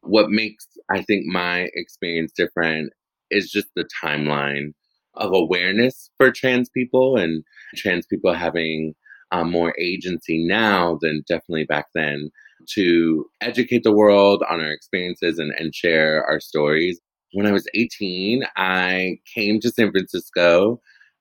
what 0.02 0.30
makes 0.30 0.68
I 0.90 1.02
think 1.02 1.26
my 1.26 1.70
experience 1.74 2.32
different 2.32 2.94
is 3.30 3.52
just 3.52 3.68
the 3.76 3.88
timeline 4.04 4.74
of 5.16 5.34
awareness 5.34 6.10
for 6.18 6.32
trans 6.32 6.70
people 6.70 7.18
and 7.18 7.44
trans 7.76 8.06
people 8.06 8.34
having 8.34 8.96
um, 9.32 9.52
more 9.52 9.76
agency 9.80 10.46
now 10.46 10.98
than 11.02 11.24
definitely 11.28 11.66
back 11.66 11.88
then 11.94 12.30
to 12.76 13.26
educate 13.42 13.84
the 13.84 13.94
world 13.94 14.44
on 14.50 14.62
our 14.62 14.72
experiences 14.72 15.40
and, 15.40 15.52
and 15.58 15.74
share 15.74 16.26
our 16.26 16.40
stories. 16.40 17.00
When 17.34 17.48
I 17.48 17.52
was 17.52 17.68
18, 17.74 18.44
I 18.56 19.18
came 19.34 19.60
to 19.62 19.70
San 19.70 19.92
Francisco. 19.92 20.80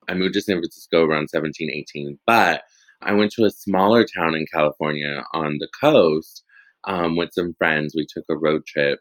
I 0.09 0.15
moved 0.15 0.35
to 0.35 0.43
San 0.43 0.57
Francisco 0.57 1.05
around 1.05 1.31
17, 1.31 1.71
18, 1.71 2.19
but 2.27 2.63
I 3.03 3.13
went 3.13 3.33
to 3.33 3.45
a 3.45 3.51
smaller 3.51 4.05
town 4.05 4.35
in 4.35 4.47
California 4.53 5.25
on 5.33 5.59
the 5.59 5.69
coast 5.81 6.45
um, 6.85 7.17
with 7.17 7.33
some 7.33 7.55
friends. 7.55 7.95
We 7.95 8.07
took 8.07 8.25
a 8.29 8.37
road 8.37 8.67
trip. 8.67 9.01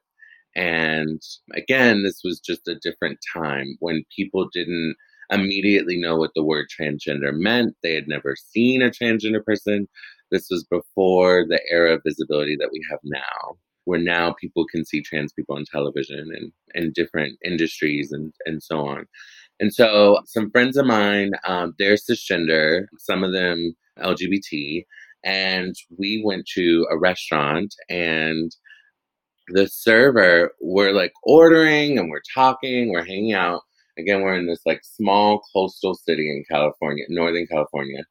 And 0.56 1.22
again, 1.54 2.04
this 2.04 2.22
was 2.24 2.40
just 2.40 2.68
a 2.68 2.80
different 2.82 3.20
time 3.34 3.78
when 3.80 4.04
people 4.16 4.50
didn't 4.54 4.96
immediately 5.32 5.98
know 5.98 6.18
what 6.18 6.32
the 6.36 6.44
word 6.44 6.68
transgender 6.68 7.34
meant. 7.34 7.76
They 7.82 7.96
had 7.96 8.08
never 8.08 8.36
seen 8.36 8.82
a 8.82 8.90
transgender 8.90 9.44
person. 9.44 9.88
This 10.32 10.48
was 10.50 10.64
before 10.66 11.46
the 11.48 11.60
era 11.70 11.96
of 11.96 12.04
visibility 12.06 12.56
that 12.60 12.70
we 12.72 12.84
have 12.90 13.00
now, 13.04 13.58
where 13.86 14.00
now 14.00 14.34
people 14.34 14.66
can 14.72 14.86
see 14.86 15.02
trans 15.02 15.34
people 15.34 15.56
on 15.56 15.66
television 15.66 16.30
and 16.36 16.52
in 16.76 16.92
different 16.94 17.38
industries 17.44 18.12
and, 18.12 18.34
and 18.46 18.64
so 18.64 18.88
on. 18.88 19.06
And 19.60 19.74
so, 19.74 20.20
some 20.26 20.50
friends 20.50 20.78
of 20.78 20.86
mine, 20.86 21.32
um, 21.46 21.76
they're 21.78 21.96
cisgender, 21.96 22.86
some 22.98 23.24
of 23.24 23.34
them 23.34 23.76
LGBT, 24.00 24.86
and 25.24 25.76
we 25.98 26.24
went 26.26 26.48
to 26.56 26.88
a 26.90 26.98
restaurant 26.98 27.76
and 27.90 28.52
the 29.48 29.68
server, 29.68 30.52
we're 30.62 30.94
like 30.94 31.14
ordering 31.24 31.98
and 31.98 32.10
we're 32.10 32.22
talking, 32.34 32.92
we're 32.92 33.06
hanging 33.06 33.34
out. 33.34 33.62
Again, 33.98 34.22
we're 34.22 34.36
in 34.36 34.48
this 34.48 34.62
like 34.66 34.82
small 34.84 35.42
coastal 35.54 35.94
city 35.96 36.30
in 36.30 36.44
California, 36.50 37.06
Northern 37.10 37.46
California. 37.48 38.04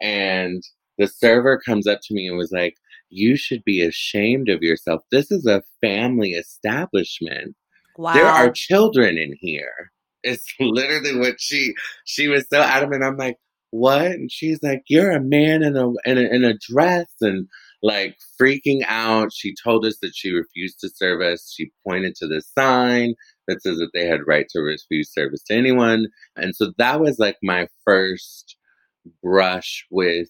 And 0.00 0.62
the 0.98 1.06
server 1.06 1.58
comes 1.58 1.86
up 1.86 2.00
to 2.04 2.14
me 2.14 2.28
and 2.28 2.36
was 2.36 2.52
like, 2.52 2.76
You 3.08 3.36
should 3.36 3.64
be 3.64 3.82
ashamed 3.82 4.48
of 4.48 4.62
yourself. 4.62 5.02
This 5.10 5.30
is 5.30 5.46
a 5.46 5.62
family 5.80 6.30
establishment. 6.30 7.56
wow. 7.96 8.12
There 8.14 8.26
are 8.26 8.50
children 8.50 9.18
in 9.18 9.34
here. 9.40 9.92
It's 10.22 10.46
literally 10.60 11.18
what 11.18 11.40
she 11.40 11.74
she 12.04 12.28
was 12.28 12.46
so 12.52 12.60
adamant. 12.60 13.04
I'm 13.04 13.16
like, 13.16 13.36
what? 13.70 14.06
And 14.06 14.30
she's 14.30 14.62
like, 14.62 14.82
you're 14.88 15.10
a 15.10 15.20
man 15.20 15.62
in 15.62 15.76
a 15.76 15.88
in 16.04 16.18
a, 16.18 16.22
in 16.22 16.44
a 16.44 16.58
dress 16.58 17.08
and 17.20 17.48
like 17.82 18.16
freaking 18.40 18.82
out. 18.86 19.32
She 19.32 19.54
told 19.62 19.84
us 19.84 19.98
that 20.02 20.14
she 20.14 20.30
refused 20.30 20.80
to 20.80 20.88
serve 20.88 21.20
us. 21.20 21.52
She 21.54 21.70
pointed 21.86 22.14
to 22.16 22.26
the 22.26 22.42
sign 22.56 23.14
that 23.48 23.62
says 23.62 23.78
that 23.78 23.90
they 23.94 24.06
had 24.06 24.26
right 24.26 24.46
to 24.50 24.60
refuse 24.60 25.12
service 25.12 25.42
to 25.44 25.54
anyone. 25.54 26.08
And 26.36 26.54
so 26.54 26.72
that 26.78 27.00
was 27.00 27.18
like 27.18 27.36
my 27.42 27.68
first 27.84 28.56
brush 29.22 29.86
with 29.90 30.28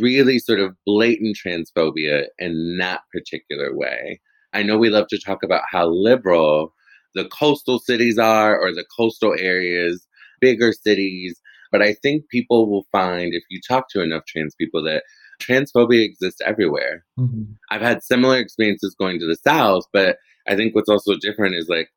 really 0.00 0.38
sort 0.38 0.60
of 0.60 0.74
blatant 0.84 1.36
transphobia 1.36 2.26
in 2.38 2.76
that 2.78 3.00
particular 3.12 3.76
way. 3.76 4.20
I 4.52 4.62
know 4.62 4.78
we 4.78 4.90
love 4.90 5.08
to 5.08 5.18
talk 5.18 5.42
about 5.42 5.62
how 5.70 5.88
liberal 5.88 6.74
the 7.14 7.26
coastal 7.26 7.78
cities 7.78 8.18
are 8.18 8.58
or 8.58 8.72
the 8.72 8.84
coastal 8.96 9.34
areas, 9.38 10.06
bigger 10.40 10.72
cities. 10.72 11.40
But 11.72 11.82
I 11.82 11.94
think 11.94 12.28
people 12.28 12.70
will 12.70 12.86
find, 12.92 13.34
if 13.34 13.42
you 13.50 13.60
talk 13.66 13.88
to 13.90 14.02
enough 14.02 14.24
trans 14.26 14.54
people, 14.54 14.82
that 14.84 15.02
transphobia 15.40 16.04
exists 16.04 16.40
everywhere. 16.44 17.04
Mhm. 17.18 17.56
I've 17.70 17.82
had 17.82 18.02
similar 18.02 18.38
experiences 18.38 18.94
going 18.98 19.18
to 19.18 19.26
the 19.26 19.36
South, 19.36 19.84
but 19.92 20.16
I 20.48 20.54
think 20.54 20.74
what's 20.74 20.88
also 20.88 21.16
different 21.16 21.54
is 21.54 21.68
like 21.68 21.88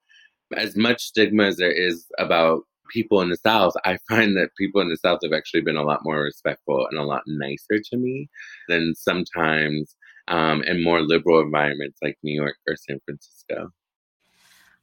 as 0.55 0.75
much 0.75 1.03
stigma 1.03 1.43
as 1.45 1.57
there 1.57 1.71
is 1.71 2.05
about 2.17 2.63
people 2.89 3.21
in 3.21 3.29
the 3.29 3.37
South, 3.37 3.73
I 3.85 3.97
find 4.09 4.35
that 4.37 4.55
people 4.57 4.81
in 4.81 4.89
the 4.89 4.97
South 4.97 5.19
have 5.23 5.33
actually 5.33 5.61
been 5.61 5.77
a 5.77 5.83
lot 5.83 6.03
more 6.03 6.21
respectful 6.21 6.87
and 6.89 6.99
a 6.99 7.03
lot 7.03 7.23
nicer 7.27 7.81
to 7.91 7.97
me 7.97 8.29
than 8.67 8.93
sometimes 8.95 9.95
um, 10.27 10.61
in 10.63 10.83
more 10.83 11.01
liberal 11.01 11.41
environments 11.41 11.99
like 12.01 12.17
New 12.23 12.39
York 12.39 12.55
or 12.67 12.75
San 12.75 12.99
Francisco. 13.05 13.71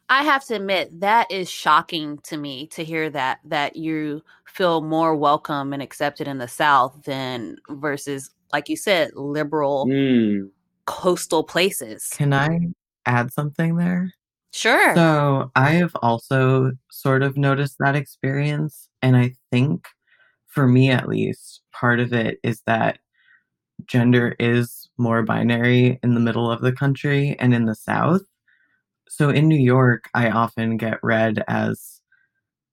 I 0.08 0.22
have 0.22 0.44
to 0.46 0.54
admit 0.54 1.00
that 1.00 1.30
is 1.32 1.50
shocking 1.50 2.18
to 2.25 2.36
me 2.36 2.68
to 2.68 2.84
hear 2.84 3.10
that 3.10 3.40
that 3.44 3.75
you 3.75 4.22
feel 4.44 4.80
more 4.80 5.16
welcome 5.16 5.72
and 5.72 5.82
accepted 5.82 6.28
in 6.28 6.38
the 6.38 6.46
South 6.46 7.02
than 7.04 7.56
versus, 7.68 8.30
like 8.52 8.68
you 8.68 8.76
said, 8.76 9.10
liberal 9.14 9.86
Mm, 9.88 10.50
coastal 10.84 11.42
places. 11.42 12.08
Can 12.12 12.32
I 12.32 12.68
add 13.04 13.32
something 13.32 13.76
there? 13.76 14.12
Sure. 14.56 14.94
So 14.94 15.50
I 15.54 15.72
have 15.72 15.94
also 16.02 16.72
sort 16.90 17.22
of 17.22 17.36
noticed 17.36 17.76
that 17.80 17.96
experience. 17.96 18.88
And 19.02 19.16
I 19.16 19.34
think 19.50 19.86
for 20.48 20.66
me 20.66 20.90
at 20.90 21.08
least, 21.08 21.62
part 21.72 22.00
of 22.00 22.12
it 22.12 22.38
is 22.42 22.62
that 22.66 22.98
gender 23.86 24.36
is 24.40 24.88
more 24.98 25.22
binary 25.22 25.98
in 26.02 26.14
the 26.14 26.20
middle 26.20 26.50
of 26.50 26.62
the 26.62 26.72
country 26.72 27.36
and 27.40 27.54
in 27.54 27.66
the 27.66 27.75
South. 27.75 28.22
So 29.08 29.30
in 29.30 29.48
New 29.48 29.58
York, 29.60 30.04
I 30.14 30.30
often 30.30 30.76
get 30.78 30.98
read 31.02 31.44
as 31.48 32.00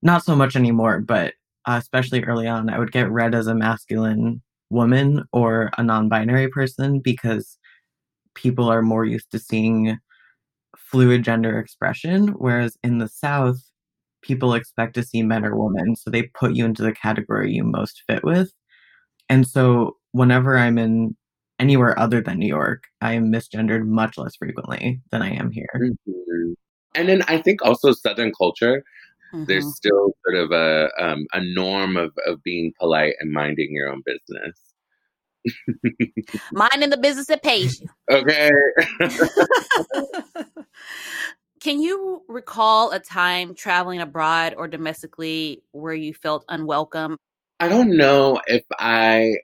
not 0.01 0.23
so 0.25 0.35
much 0.35 0.55
anymore, 0.55 0.99
but 1.01 1.33
uh, 1.65 1.77
especially 1.81 2.23
early 2.23 2.47
on, 2.47 2.69
I 2.69 2.79
would 2.79 2.91
get 2.91 3.11
read 3.11 3.35
as 3.35 3.47
a 3.47 3.55
masculine 3.55 4.41
woman 4.69 5.23
or 5.33 5.71
a 5.77 5.83
non 5.83 6.09
binary 6.09 6.49
person 6.49 6.99
because 6.99 7.57
people 8.35 8.69
are 8.69 8.81
more 8.81 9.05
used 9.05 9.31
to 9.31 9.39
seeing 9.39 9.99
fluid 10.93 11.23
gender 11.23 11.57
expression, 11.57 12.27
whereas 12.37 12.77
in 12.83 12.99
the 12.99 13.07
South, 13.07 13.57
people 14.21 14.53
expect 14.53 14.93
to 14.93 15.01
see 15.03 15.23
men 15.23 15.43
or 15.43 15.55
women. 15.57 15.95
So 15.95 16.11
they 16.11 16.23
put 16.35 16.53
you 16.53 16.65
into 16.65 16.83
the 16.83 16.93
category 16.93 17.51
you 17.51 17.63
most 17.63 18.03
fit 18.07 18.23
with. 18.23 18.53
And 19.27 19.47
so 19.47 19.97
whenever 20.11 20.55
I'm 20.55 20.77
in 20.77 21.17
anywhere 21.59 21.97
other 21.97 22.21
than 22.21 22.37
New 22.37 22.47
York, 22.47 22.83
I 23.01 23.13
am 23.13 23.31
misgendered 23.31 23.87
much 23.87 24.19
less 24.19 24.35
frequently 24.35 25.01
than 25.11 25.23
I 25.23 25.31
am 25.31 25.49
here. 25.49 25.67
mhm. 26.07 26.53
And 26.95 27.09
then 27.09 27.23
I 27.27 27.39
think 27.41 27.63
also 27.63 27.91
Southern 27.91 28.31
culture, 28.37 28.83
Mhm. 29.33 29.47
there's 29.47 29.75
still 29.75 30.13
sort 30.23 30.35
of 30.37 30.51
a 30.51 30.91
um, 30.99 31.25
a 31.33 31.41
norm 31.55 31.97
of, 31.97 32.11
of 32.27 32.43
being 32.43 32.71
polite 32.79 33.15
and 33.19 33.31
minding 33.31 33.69
your 33.71 33.89
own 33.91 34.03
business. 34.05 34.59
Minding 36.51 36.91
the 36.91 36.97
business 36.97 37.25
that 37.27 37.41
pays 37.41 37.81
you. 37.81 37.87
Okay. 38.11 38.51
Can 41.59 41.81
you 41.81 42.23
recall 42.27 42.91
a 42.91 42.99
time 42.99 43.55
traveling 43.55 44.01
abroad 44.01 44.53
or 44.57 44.67
domestically 44.67 45.63
where 45.71 45.93
you 45.93 46.13
felt 46.13 46.43
unwelcome? 46.49 47.17
I 47.59 47.69
don't 47.69 47.95
know 47.95 48.41
if 48.47 48.65
I 48.77 49.37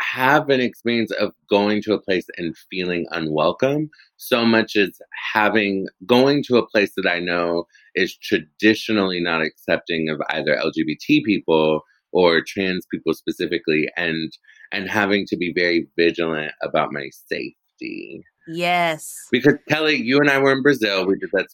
have 0.00 0.48
an 0.48 0.60
experience 0.60 1.10
of 1.12 1.32
going 1.48 1.82
to 1.82 1.92
a 1.92 2.00
place 2.00 2.26
and 2.36 2.56
feeling 2.70 3.06
unwelcome 3.10 3.90
so 4.16 4.44
much 4.44 4.76
as 4.76 4.98
having 5.32 5.86
going 6.06 6.42
to 6.44 6.56
a 6.56 6.66
place 6.66 6.92
that 6.96 7.06
I 7.06 7.20
know 7.20 7.64
is 7.94 8.16
traditionally 8.16 9.20
not 9.20 9.42
accepting 9.42 10.08
of 10.08 10.20
either 10.30 10.56
LGBT 10.56 11.22
people 11.24 11.82
or 12.12 12.42
trans 12.46 12.86
people 12.90 13.14
specifically 13.14 13.88
and 13.96 14.32
and 14.72 14.88
having 14.88 15.26
to 15.26 15.36
be 15.36 15.52
very 15.54 15.86
vigilant 15.96 16.52
about 16.62 16.92
my 16.92 17.08
safety. 17.26 18.24
Yes. 18.46 19.14
Because 19.30 19.54
Kelly, 19.68 19.96
you 19.96 20.18
and 20.18 20.30
I 20.30 20.38
were 20.38 20.52
in 20.52 20.62
Brazil, 20.62 21.06
we 21.06 21.16
did 21.18 21.30
that 21.32 21.46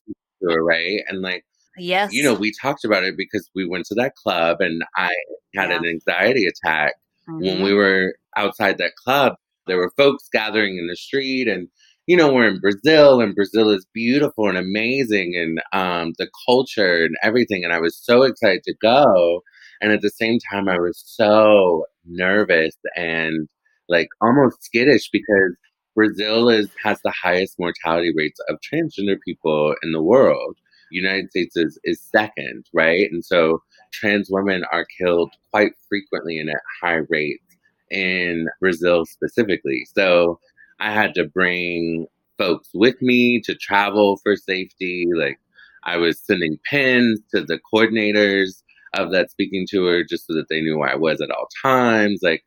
tour, 0.43 0.65
right? 0.65 1.03
And 1.09 1.21
like 1.23 1.45
Yes. 1.77 2.13
you 2.13 2.23
know, 2.23 2.35
we 2.35 2.53
talked 2.61 2.85
about 2.85 3.05
it 3.05 3.17
because 3.17 3.51
we 3.55 3.67
went 3.67 3.87
to 3.87 3.95
that 3.97 4.15
club 4.17 4.61
and 4.61 4.83
I 4.97 5.11
had 5.57 5.71
Yeah. 5.71 5.79
an 5.79 5.85
anxiety 5.87 6.47
attack 6.47 6.95
when 7.39 7.57
Mhm. 7.57 7.63
we 7.63 7.73
were 7.75 8.15
outside 8.37 8.79
that 8.79 8.95
club, 8.97 9.35
there 9.67 9.77
were 9.79 9.93
folks 9.97 10.29
gathering 10.33 10.79
in 10.79 10.87
the 10.89 10.97
street 10.97 11.49
and 11.49 11.69
you 12.07 12.17
know, 12.17 12.33
we're 12.33 12.49
in 12.49 12.61
Brazil 12.61 13.21
and 13.21 13.35
Brazil 13.35 13.71
is 13.71 13.87
beautiful 13.95 14.49
and 14.49 14.59
amazing 14.59 15.35
and 15.37 15.61
um 15.73 16.13
the 16.19 16.29
culture 16.47 17.05
and 17.05 17.17
everything 17.23 17.65
and 17.65 17.73
I 17.73 17.81
was 17.81 17.97
so 18.03 18.23
excited 18.23 18.63
to 18.65 18.75
go 18.83 19.43
and 19.81 19.93
at 19.93 20.03
the 20.03 20.11
same 20.11 20.39
time 20.53 20.69
I 20.69 20.79
was 20.79 21.03
so 21.07 21.85
nervous 22.07 22.75
and 22.97 23.49
like 23.89 24.09
almost 24.21 24.63
skittish 24.65 25.11
because 25.13 25.55
Brazil 25.97 26.51
is 26.51 26.69
has 26.85 27.01
the 27.03 27.11
highest 27.11 27.59
mortality 27.59 28.13
rates 28.15 28.39
of 28.49 28.61
transgender 28.61 29.17
people 29.25 29.75
in 29.83 29.93
the 29.93 30.03
world. 30.03 30.57
United 30.91 31.31
States 31.31 31.57
is, 31.57 31.79
is 31.83 32.01
second, 32.01 32.67
right? 32.73 33.11
And 33.11 33.25
so 33.25 33.63
trans 33.93 34.29
women 34.31 34.63
are 34.71 34.87
killed 34.99 35.33
quite 35.51 35.73
frequently 35.89 36.39
and 36.39 36.51
at 36.51 36.61
high 36.81 37.01
rates 37.09 37.43
in 37.91 38.47
Brazil 38.61 39.05
specifically. 39.05 39.87
So 39.97 40.39
I 40.79 40.93
had 40.93 41.15
to 41.15 41.25
bring 41.25 42.07
folks 42.39 42.69
with 42.75 43.01
me 43.01 43.41
to 43.41 43.55
travel 43.55 44.19
for 44.19 44.37
safety. 44.37 45.09
Like 45.17 45.41
I 45.85 45.97
was 45.97 46.21
sending 46.21 46.59
pins 46.71 47.21
to 47.35 47.43
the 47.43 47.59
coordinators 47.73 48.63
of 48.95 49.11
that 49.13 49.31
speaking 49.31 49.67
tour 49.69 50.05
just 50.05 50.27
so 50.27 50.35
that 50.35 50.49
they 50.49 50.61
knew 50.61 50.79
where 50.79 50.91
I 50.91 50.97
was 50.97 51.21
at 51.21 51.31
all 51.31 51.49
times. 51.63 52.21
Like, 52.23 52.45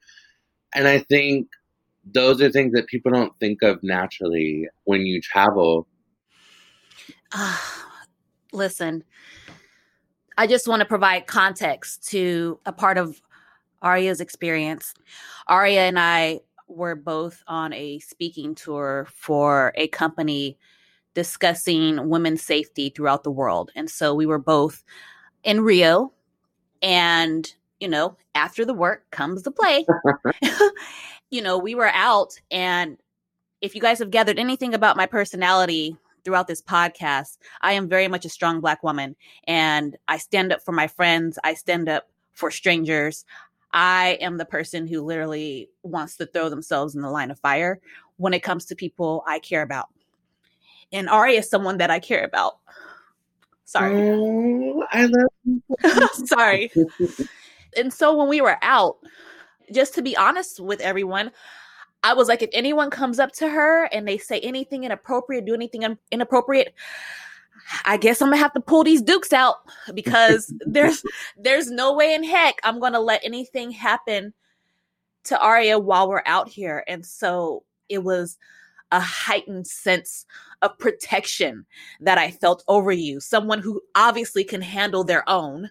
and 0.73 0.87
I 0.87 0.99
think 0.99 1.47
those 2.05 2.41
are 2.41 2.51
things 2.51 2.73
that 2.73 2.87
people 2.87 3.11
don't 3.11 3.37
think 3.39 3.61
of 3.61 3.81
naturally 3.83 4.67
when 4.85 5.01
you 5.01 5.21
travel. 5.21 5.87
Ah, 7.33 8.03
listen, 8.51 9.03
I 10.37 10.47
just 10.47 10.67
want 10.67 10.79
to 10.81 10.85
provide 10.85 11.27
context 11.27 12.07
to 12.09 12.59
a 12.65 12.71
part 12.71 12.97
of 12.97 13.21
Aria's 13.81 14.21
experience. 14.21 14.93
Aria 15.47 15.81
and 15.81 15.99
I 15.99 16.39
were 16.67 16.95
both 16.95 17.43
on 17.47 17.73
a 17.73 17.99
speaking 17.99 18.55
tour 18.55 19.07
for 19.13 19.73
a 19.75 19.87
company 19.87 20.57
discussing 21.13 22.09
women's 22.09 22.43
safety 22.43 22.89
throughout 22.89 23.23
the 23.23 23.31
world. 23.31 23.71
And 23.75 23.89
so 23.89 24.13
we 24.13 24.25
were 24.25 24.39
both 24.39 24.83
in 25.43 25.61
Rio 25.61 26.13
and 26.81 27.51
you 27.79 27.87
know, 27.87 28.17
after 28.35 28.65
the 28.65 28.73
work 28.73 29.09
comes 29.11 29.43
the 29.43 29.51
play. 29.51 29.85
you 31.29 31.41
know, 31.41 31.57
we 31.57 31.75
were 31.75 31.89
out 31.89 32.39
and 32.51 32.97
if 33.61 33.75
you 33.75 33.81
guys 33.81 33.99
have 33.99 34.11
gathered 34.11 34.39
anything 34.39 34.73
about 34.73 34.97
my 34.97 35.05
personality 35.05 35.97
throughout 36.23 36.47
this 36.47 36.61
podcast, 36.61 37.37
I 37.61 37.73
am 37.73 37.89
very 37.89 38.07
much 38.07 38.25
a 38.25 38.29
strong 38.29 38.61
black 38.61 38.83
woman 38.83 39.15
and 39.45 39.97
I 40.07 40.17
stand 40.17 40.53
up 40.53 40.63
for 40.63 40.71
my 40.71 40.87
friends, 40.87 41.37
I 41.43 41.53
stand 41.53 41.89
up 41.89 42.09
for 42.33 42.51
strangers. 42.51 43.25
I 43.71 44.17
am 44.21 44.37
the 44.37 44.45
person 44.45 44.87
who 44.87 45.01
literally 45.01 45.69
wants 45.83 46.15
to 46.17 46.25
throw 46.25 46.49
themselves 46.49 46.95
in 46.95 47.01
the 47.01 47.09
line 47.09 47.29
of 47.29 47.39
fire 47.39 47.79
when 48.17 48.33
it 48.33 48.41
comes 48.41 48.65
to 48.65 48.75
people 48.75 49.23
I 49.27 49.39
care 49.39 49.61
about. 49.61 49.89
And 50.91 51.07
Ari 51.07 51.35
is 51.35 51.49
someone 51.49 51.77
that 51.77 51.91
I 51.91 51.99
care 51.99 52.23
about. 52.23 52.57
Sorry. 53.65 53.93
Oh, 53.95 54.83
I 54.91 55.05
love 55.05 56.09
Sorry. 56.25 56.71
And 57.77 57.93
so 57.93 58.15
when 58.17 58.27
we 58.27 58.41
were 58.41 58.57
out, 58.63 58.97
just 59.73 59.93
to 59.95 60.01
be 60.01 60.15
honest 60.17 60.59
with 60.59 60.81
everyone, 60.81 61.31
I 62.03 62.13
was 62.13 62.27
like, 62.27 62.41
if 62.41 62.49
anyone 62.53 62.89
comes 62.89 63.19
up 63.19 63.31
to 63.33 63.49
her 63.49 63.85
and 63.85 64.07
they 64.07 64.17
say 64.17 64.39
anything 64.39 64.83
inappropriate, 64.83 65.45
do 65.45 65.53
anything 65.53 65.83
in- 65.83 65.97
inappropriate, 66.11 66.73
I 67.85 67.97
guess 67.97 68.21
I'm 68.21 68.29
gonna 68.29 68.37
have 68.37 68.53
to 68.53 68.61
pull 68.61 68.83
these 68.83 69.01
dukes 69.01 69.33
out 69.33 69.57
because 69.93 70.53
there's 70.65 71.03
there's 71.37 71.69
no 71.69 71.93
way 71.93 72.13
in 72.13 72.23
heck 72.23 72.55
I'm 72.63 72.79
gonna 72.79 72.99
let 72.99 73.23
anything 73.23 73.71
happen 73.71 74.33
to 75.25 75.39
Aria 75.39 75.77
while 75.77 76.09
we're 76.09 76.23
out 76.25 76.47
here. 76.47 76.83
And 76.87 77.05
so 77.05 77.63
it 77.89 78.03
was 78.03 78.37
a 78.91 78.99
heightened 78.99 79.67
sense 79.67 80.25
of 80.61 80.77
protection 80.79 81.65
that 81.99 82.17
I 82.17 82.31
felt 82.31 82.63
over 82.67 82.91
you, 82.91 83.19
someone 83.19 83.59
who 83.59 83.81
obviously 83.95 84.43
can 84.43 84.61
handle 84.61 85.03
their 85.03 85.27
own 85.29 85.69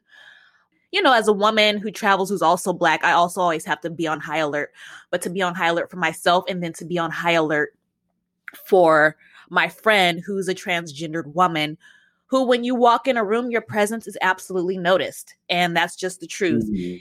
you 0.90 1.02
know, 1.02 1.12
as 1.12 1.28
a 1.28 1.32
woman 1.32 1.78
who 1.78 1.90
travels 1.90 2.30
who's 2.30 2.42
also 2.42 2.72
black, 2.72 3.04
I 3.04 3.12
also 3.12 3.40
always 3.40 3.64
have 3.64 3.80
to 3.82 3.90
be 3.90 4.06
on 4.06 4.20
high 4.20 4.38
alert. 4.38 4.72
But 5.10 5.22
to 5.22 5.30
be 5.30 5.42
on 5.42 5.54
high 5.54 5.68
alert 5.68 5.90
for 5.90 5.96
myself 5.96 6.44
and 6.48 6.62
then 6.62 6.72
to 6.74 6.84
be 6.84 6.98
on 6.98 7.10
high 7.10 7.32
alert 7.32 7.74
for 8.64 9.16
my 9.50 9.68
friend 9.68 10.20
who's 10.24 10.48
a 10.48 10.54
transgendered 10.54 11.26
woman 11.34 11.76
who 12.26 12.44
when 12.44 12.64
you 12.64 12.74
walk 12.74 13.08
in 13.08 13.16
a 13.16 13.24
room 13.24 13.50
your 13.50 13.62
presence 13.62 14.06
is 14.06 14.16
absolutely 14.20 14.76
noticed 14.76 15.34
and 15.48 15.76
that's 15.76 15.96
just 15.96 16.20
the 16.20 16.26
truth. 16.26 16.68
Mhm. 16.70 17.00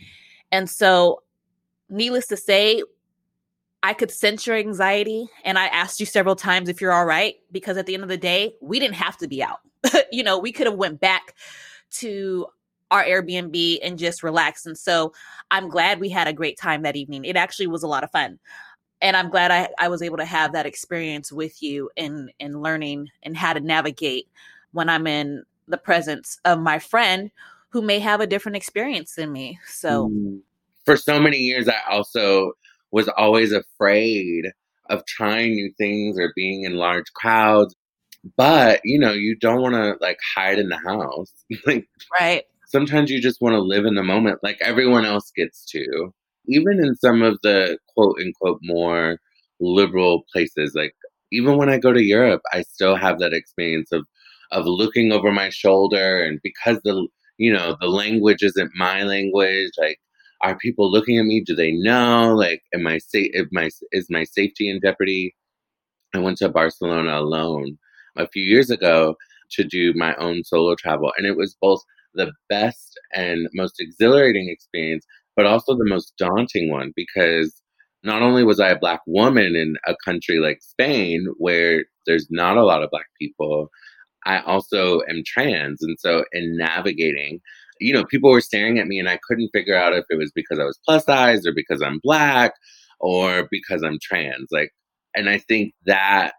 And 0.51 0.69
so 0.69 1.23
needless 1.89 2.27
to 2.27 2.37
say 2.37 2.83
I 3.83 3.93
could 3.93 4.11
sense 4.11 4.47
your 4.47 4.55
anxiety 4.55 5.27
and 5.43 5.59
I 5.59 5.67
asked 5.67 5.99
you 5.99 6.05
several 6.05 6.35
times 6.35 6.67
if 6.67 6.81
you're 6.81 6.93
all 6.93 7.05
right 7.05 7.35
because 7.51 7.77
at 7.77 7.85
the 7.85 7.93
end 7.93 8.03
of 8.03 8.09
the 8.09 8.17
day 8.17 8.55
we 8.61 8.79
didn't 8.79 8.95
have 8.95 9.17
to 9.17 9.27
be 9.27 9.43
out. 9.43 9.59
you 10.11 10.23
know, 10.23 10.37
we 10.39 10.51
could 10.51 10.67
have 10.67 10.75
went 10.75 10.99
back 10.99 11.35
to 11.91 12.47
our 12.91 13.03
Airbnb 13.03 13.79
and 13.83 13.97
just 13.97 14.23
relax. 14.23 14.65
And 14.65 14.77
so 14.77 15.13
I'm 15.51 15.69
glad 15.69 15.99
we 15.99 16.09
had 16.09 16.27
a 16.27 16.33
great 16.33 16.57
time 16.57 16.83
that 16.83 16.95
evening. 16.95 17.25
It 17.25 17.35
actually 17.35 17.67
was 17.67 17.83
a 17.83 17.87
lot 17.87 18.03
of 18.03 18.11
fun. 18.11 18.39
And 19.01 19.15
I'm 19.15 19.29
glad 19.29 19.51
I, 19.51 19.69
I 19.79 19.89
was 19.89 20.01
able 20.01 20.17
to 20.17 20.25
have 20.25 20.53
that 20.53 20.65
experience 20.65 21.31
with 21.31 21.61
you 21.61 21.89
in 21.95 22.31
in 22.39 22.61
learning 22.61 23.09
and 23.23 23.37
how 23.37 23.53
to 23.53 23.59
navigate 23.59 24.27
when 24.71 24.89
I'm 24.89 25.05
in 25.05 25.43
the 25.67 25.77
presence 25.77 26.39
of 26.45 26.59
my 26.59 26.79
friend 26.79 27.29
who 27.69 27.81
may 27.81 27.99
have 27.99 28.21
a 28.21 28.27
different 28.27 28.55
experience 28.55 29.15
than 29.15 29.31
me. 29.31 29.59
So 29.67 30.09
Mm. 30.09 30.41
for 30.85 30.97
so 30.97 31.19
many 31.19 31.37
years, 31.37 31.67
I 31.67 31.79
also 31.89 32.53
was 32.91 33.07
always 33.09 33.51
afraid 33.51 34.45
of 34.89 35.05
trying 35.05 35.51
new 35.51 35.71
things 35.77 36.17
or 36.17 36.31
being 36.35 36.63
in 36.63 36.75
large 36.75 37.11
crowds. 37.13 37.75
But 38.35 38.81
you 38.83 38.97
know, 38.97 39.11
you 39.11 39.35
don't 39.35 39.61
want 39.61 39.75
to 39.75 39.95
like 40.01 40.17
hide 40.35 40.57
in 40.59 40.69
the 40.69 40.77
house. 40.77 41.31
like 41.67 41.87
right. 42.19 42.45
Sometimes 42.67 43.09
you 43.11 43.21
just 43.21 43.41
want 43.41 43.53
to 43.55 43.61
live 43.61 43.85
in 43.85 43.95
the 43.95 44.03
moment, 44.03 44.39
like 44.43 44.59
everyone 44.61 45.05
else 45.05 45.31
gets 45.35 45.65
to. 45.71 46.13
Even 46.47 46.79
in 46.83 46.95
some 46.95 47.21
of 47.23 47.39
the 47.43 47.79
quote 47.95 48.17
unquote 48.21 48.59
more 48.63 49.19
liberal 49.59 50.23
places, 50.31 50.73
like 50.75 50.93
even 51.31 51.57
when 51.57 51.69
I 51.69 51.79
go 51.79 51.93
to 51.93 52.03
Europe, 52.03 52.41
I 52.53 52.61
still 52.63 52.95
have 52.95 53.19
that 53.19 53.33
experience 53.33 53.91
of 53.91 54.05
of 54.51 54.65
looking 54.65 55.11
over 55.11 55.31
my 55.31 55.49
shoulder, 55.49 56.23
and 56.23 56.39
because 56.43 56.79
the 56.83 57.07
you 57.37 57.51
know 57.53 57.75
the 57.81 57.87
language 57.87 58.43
isn't 58.43 58.71
my 58.75 59.03
language, 59.03 59.71
like 59.79 59.99
are 60.41 60.57
people 60.57 60.91
looking 60.91 61.17
at 61.17 61.25
me? 61.25 61.41
Do 61.45 61.55
they 61.55 61.71
know? 61.71 62.35
Like, 62.35 62.61
am 62.73 62.85
I 62.87 62.99
safe? 62.99 63.31
If 63.33 63.47
my 63.51 63.69
is 63.91 64.07
my 64.09 64.23
safety 64.23 64.69
in 64.69 64.79
jeopardy? 64.83 65.35
I 66.13 66.19
went 66.19 66.37
to 66.39 66.49
Barcelona 66.49 67.19
alone 67.19 67.77
a 68.17 68.27
few 68.27 68.43
years 68.43 68.69
ago 68.69 69.15
to 69.51 69.63
do 69.63 69.93
my 69.95 70.15
own 70.15 70.43
solo 70.43 70.75
travel, 70.75 71.13
and 71.17 71.25
it 71.27 71.37
was 71.37 71.55
both 71.61 71.81
the 72.13 72.31
best 72.49 72.99
and 73.13 73.47
most 73.53 73.79
exhilarating 73.79 74.49
experience, 74.49 75.05
but 75.35 75.45
also 75.45 75.75
the 75.75 75.85
most 75.85 76.13
daunting 76.17 76.71
one 76.71 76.91
because 76.95 77.61
not 78.03 78.21
only 78.21 78.43
was 78.43 78.59
I 78.59 78.69
a 78.69 78.79
black 78.79 79.01
woman 79.07 79.55
in 79.55 79.75
a 79.85 79.95
country 80.05 80.39
like 80.39 80.59
Spain 80.61 81.27
where 81.37 81.85
there's 82.05 82.27
not 82.29 82.57
a 82.57 82.65
lot 82.65 82.83
of 82.83 82.89
black 82.91 83.07
people, 83.19 83.69
I 84.25 84.39
also 84.39 85.01
am 85.09 85.23
trans, 85.25 85.81
and 85.81 85.97
so 85.99 86.23
in 86.33 86.57
navigating 86.57 87.39
you 87.79 87.93
know, 87.93 88.05
people 88.05 88.31
were 88.31 88.41
staring 88.41 88.79
at 88.79 88.87
me 88.87 88.99
and 88.99 89.09
I 89.09 89.19
couldn't 89.27 89.49
figure 89.53 89.75
out 89.75 89.93
if 89.93 90.05
it 90.09 90.17
was 90.17 90.31
because 90.33 90.59
I 90.59 90.63
was 90.63 90.79
plus 90.85 91.05
size 91.05 91.45
or 91.45 91.53
because 91.53 91.81
I'm 91.81 91.99
black 92.03 92.53
or 92.99 93.47
because 93.51 93.83
I'm 93.83 93.99
trans. 94.01 94.47
Like, 94.51 94.71
and 95.15 95.29
I 95.29 95.39
think 95.39 95.73
that 95.85 96.33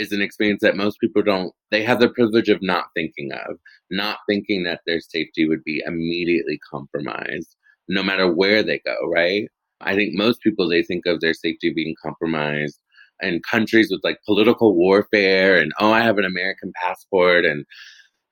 is 0.00 0.12
an 0.12 0.22
experience 0.22 0.62
that 0.62 0.76
most 0.76 0.98
people 0.98 1.22
don't, 1.22 1.52
they 1.70 1.82
have 1.82 2.00
the 2.00 2.08
privilege 2.08 2.48
of 2.48 2.62
not 2.62 2.86
thinking 2.96 3.30
of, 3.32 3.56
not 3.90 4.18
thinking 4.28 4.62
that 4.64 4.80
their 4.86 5.00
safety 5.00 5.46
would 5.46 5.62
be 5.62 5.82
immediately 5.86 6.58
compromised 6.70 7.56
no 7.88 8.02
matter 8.02 8.32
where 8.32 8.62
they 8.62 8.80
go, 8.84 8.96
right? 9.12 9.48
I 9.80 9.94
think 9.94 10.14
most 10.14 10.40
people, 10.40 10.68
they 10.68 10.82
think 10.82 11.06
of 11.06 11.20
their 11.20 11.34
safety 11.34 11.72
being 11.74 11.94
compromised 12.02 12.78
in 13.20 13.42
countries 13.50 13.88
with 13.90 14.00
like 14.02 14.18
political 14.24 14.74
warfare 14.74 15.60
and, 15.60 15.72
oh, 15.78 15.92
I 15.92 16.00
have 16.00 16.18
an 16.18 16.24
American 16.24 16.72
passport 16.80 17.44
and 17.44 17.66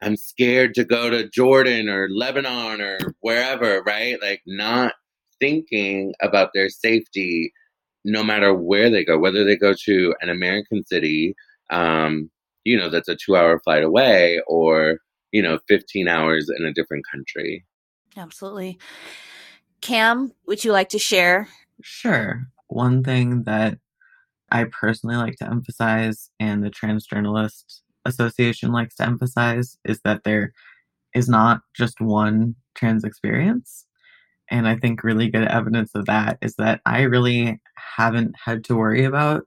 I'm 0.00 0.16
scared 0.16 0.74
to 0.74 0.84
go 0.84 1.10
to 1.10 1.28
Jordan 1.28 1.88
or 1.88 2.08
Lebanon 2.10 2.80
or 2.80 2.98
wherever, 3.20 3.82
right? 3.82 4.20
Like 4.22 4.42
not 4.46 4.94
thinking 5.40 6.14
about 6.22 6.50
their 6.54 6.68
safety 6.70 7.52
no 8.04 8.22
matter 8.22 8.54
where 8.54 8.90
they 8.90 9.04
go, 9.04 9.18
whether 9.18 9.44
they 9.44 9.56
go 9.56 9.74
to 9.84 10.14
an 10.20 10.30
American 10.30 10.84
city, 10.86 11.34
um, 11.70 12.30
you 12.64 12.76
know, 12.76 12.90
that's 12.90 13.08
a 13.08 13.16
two 13.16 13.36
hour 13.36 13.60
flight 13.60 13.82
away, 13.82 14.40
or, 14.46 14.98
you 15.32 15.42
know, 15.42 15.58
15 15.68 16.08
hours 16.08 16.50
in 16.56 16.66
a 16.66 16.72
different 16.72 17.04
country. 17.10 17.64
Absolutely. 18.16 18.78
Cam, 19.80 20.32
would 20.46 20.64
you 20.64 20.72
like 20.72 20.88
to 20.90 20.98
share? 20.98 21.48
Sure. 21.82 22.48
One 22.68 23.02
thing 23.02 23.44
that 23.44 23.78
I 24.50 24.64
personally 24.64 25.16
like 25.16 25.36
to 25.36 25.46
emphasize, 25.46 26.30
and 26.40 26.64
the 26.64 26.70
Trans 26.70 27.06
Journalist 27.06 27.82
Association 28.04 28.72
likes 28.72 28.96
to 28.96 29.06
emphasize, 29.06 29.78
is 29.84 30.00
that 30.04 30.24
there 30.24 30.52
is 31.14 31.28
not 31.28 31.60
just 31.76 32.00
one 32.00 32.56
trans 32.74 33.04
experience. 33.04 33.86
And 34.50 34.66
I 34.66 34.76
think 34.76 35.04
really 35.04 35.28
good 35.28 35.46
evidence 35.46 35.90
of 35.94 36.06
that 36.06 36.38
is 36.40 36.54
that 36.56 36.80
I 36.86 37.02
really 37.02 37.60
haven't 37.96 38.34
had 38.42 38.64
to 38.64 38.76
worry 38.76 39.04
about 39.04 39.46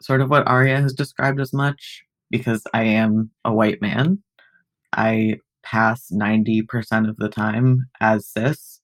sort 0.00 0.20
of 0.20 0.30
what 0.30 0.46
Aria 0.48 0.80
has 0.80 0.92
described 0.92 1.40
as 1.40 1.52
much 1.52 2.02
because 2.30 2.62
I 2.72 2.82
am 2.84 3.30
a 3.44 3.52
white 3.52 3.80
man. 3.82 4.22
I 4.92 5.38
pass 5.62 6.10
90% 6.12 7.08
of 7.08 7.16
the 7.16 7.28
time 7.28 7.86
as 8.00 8.26
cis. 8.28 8.80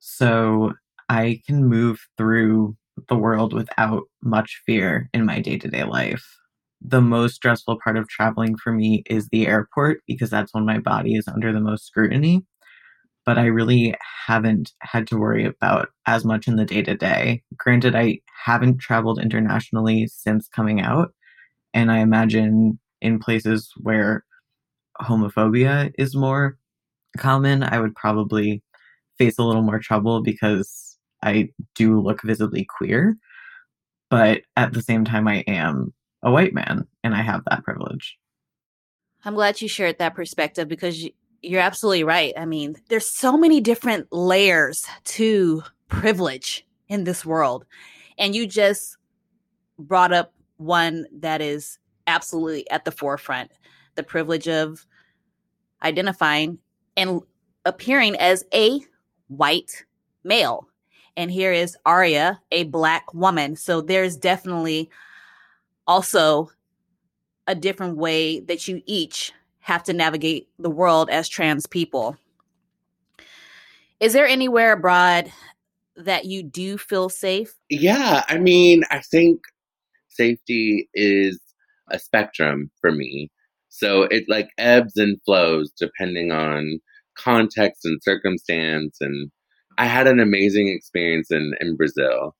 So 0.00 0.72
I 1.08 1.40
can 1.46 1.66
move 1.66 2.00
through 2.16 2.76
the 3.08 3.16
world 3.16 3.52
without 3.52 4.02
much 4.22 4.62
fear 4.66 5.08
in 5.14 5.24
my 5.24 5.40
day 5.40 5.58
to 5.58 5.68
day 5.68 5.84
life. 5.84 6.24
The 6.80 7.00
most 7.00 7.34
stressful 7.34 7.78
part 7.82 7.96
of 7.96 8.08
traveling 8.08 8.56
for 8.56 8.72
me 8.72 9.02
is 9.06 9.28
the 9.28 9.46
airport 9.46 9.98
because 10.06 10.30
that's 10.30 10.54
when 10.54 10.64
my 10.64 10.78
body 10.78 11.14
is 11.14 11.26
under 11.28 11.52
the 11.52 11.60
most 11.60 11.86
scrutiny. 11.86 12.44
But 13.28 13.36
I 13.36 13.44
really 13.44 13.94
haven't 14.26 14.72
had 14.80 15.06
to 15.08 15.18
worry 15.18 15.44
about 15.44 15.90
as 16.06 16.24
much 16.24 16.48
in 16.48 16.56
the 16.56 16.64
day 16.64 16.80
to 16.80 16.96
day. 16.96 17.42
Granted, 17.58 17.94
I 17.94 18.20
haven't 18.42 18.78
traveled 18.78 19.20
internationally 19.20 20.06
since 20.06 20.48
coming 20.48 20.80
out. 20.80 21.12
And 21.74 21.92
I 21.92 21.98
imagine 21.98 22.78
in 23.02 23.18
places 23.18 23.70
where 23.82 24.24
homophobia 25.02 25.92
is 25.98 26.16
more 26.16 26.56
common, 27.18 27.62
I 27.62 27.78
would 27.80 27.94
probably 27.94 28.62
face 29.18 29.38
a 29.38 29.44
little 29.44 29.60
more 29.60 29.78
trouble 29.78 30.22
because 30.22 30.96
I 31.22 31.50
do 31.74 32.00
look 32.00 32.22
visibly 32.22 32.64
queer. 32.64 33.14
But 34.08 34.40
at 34.56 34.72
the 34.72 34.80
same 34.80 35.04
time, 35.04 35.28
I 35.28 35.44
am 35.46 35.92
a 36.22 36.30
white 36.30 36.54
man 36.54 36.86
and 37.04 37.14
I 37.14 37.20
have 37.20 37.42
that 37.50 37.62
privilege. 37.62 38.16
I'm 39.22 39.34
glad 39.34 39.60
you 39.60 39.68
shared 39.68 39.98
that 39.98 40.14
perspective 40.14 40.66
because 40.66 41.06
you're 41.42 41.60
absolutely 41.60 42.04
right. 42.04 42.32
I 42.36 42.44
mean, 42.44 42.76
there's 42.88 43.08
so 43.08 43.36
many 43.36 43.60
different 43.60 44.12
layers 44.12 44.84
to 45.04 45.62
privilege 45.88 46.66
in 46.88 47.04
this 47.04 47.24
world. 47.24 47.64
And 48.18 48.34
you 48.34 48.46
just 48.46 48.96
brought 49.78 50.12
up 50.12 50.32
one 50.56 51.06
that 51.12 51.40
is 51.40 51.78
absolutely 52.06 52.68
at 52.70 52.84
the 52.84 52.90
forefront 52.90 53.50
the 53.94 54.02
privilege 54.04 54.48
of 54.48 54.86
identifying 55.82 56.58
and 56.96 57.20
appearing 57.64 58.16
as 58.16 58.44
a 58.54 58.80
white 59.26 59.84
male. 60.22 60.68
And 61.16 61.30
here 61.32 61.52
is 61.52 61.76
Aria, 61.84 62.40
a 62.52 62.62
black 62.64 63.12
woman. 63.12 63.56
So 63.56 63.80
there's 63.80 64.16
definitely 64.16 64.88
also 65.86 66.50
a 67.48 67.56
different 67.56 67.96
way 67.96 68.38
that 68.40 68.68
you 68.68 68.82
each 68.86 69.32
have 69.60 69.82
to 69.84 69.92
navigate 69.92 70.48
the 70.58 70.70
world 70.70 71.10
as 71.10 71.28
trans 71.28 71.66
people. 71.66 72.16
Is 74.00 74.12
there 74.12 74.26
anywhere 74.26 74.72
abroad 74.72 75.32
that 75.96 76.24
you 76.24 76.42
do 76.42 76.78
feel 76.78 77.08
safe? 77.08 77.54
Yeah, 77.68 78.24
I 78.28 78.38
mean, 78.38 78.84
I 78.90 79.00
think 79.00 79.40
safety 80.08 80.88
is 80.94 81.40
a 81.90 81.98
spectrum 81.98 82.70
for 82.80 82.92
me. 82.92 83.30
So 83.68 84.02
it 84.02 84.24
like 84.28 84.48
ebbs 84.58 84.96
and 84.96 85.20
flows 85.24 85.72
depending 85.78 86.32
on 86.32 86.80
context 87.16 87.84
and 87.84 88.00
circumstance. 88.02 88.98
And 89.00 89.30
I 89.76 89.86
had 89.86 90.06
an 90.06 90.20
amazing 90.20 90.68
experience 90.68 91.30
in, 91.30 91.54
in 91.60 91.76
Brazil 91.76 92.34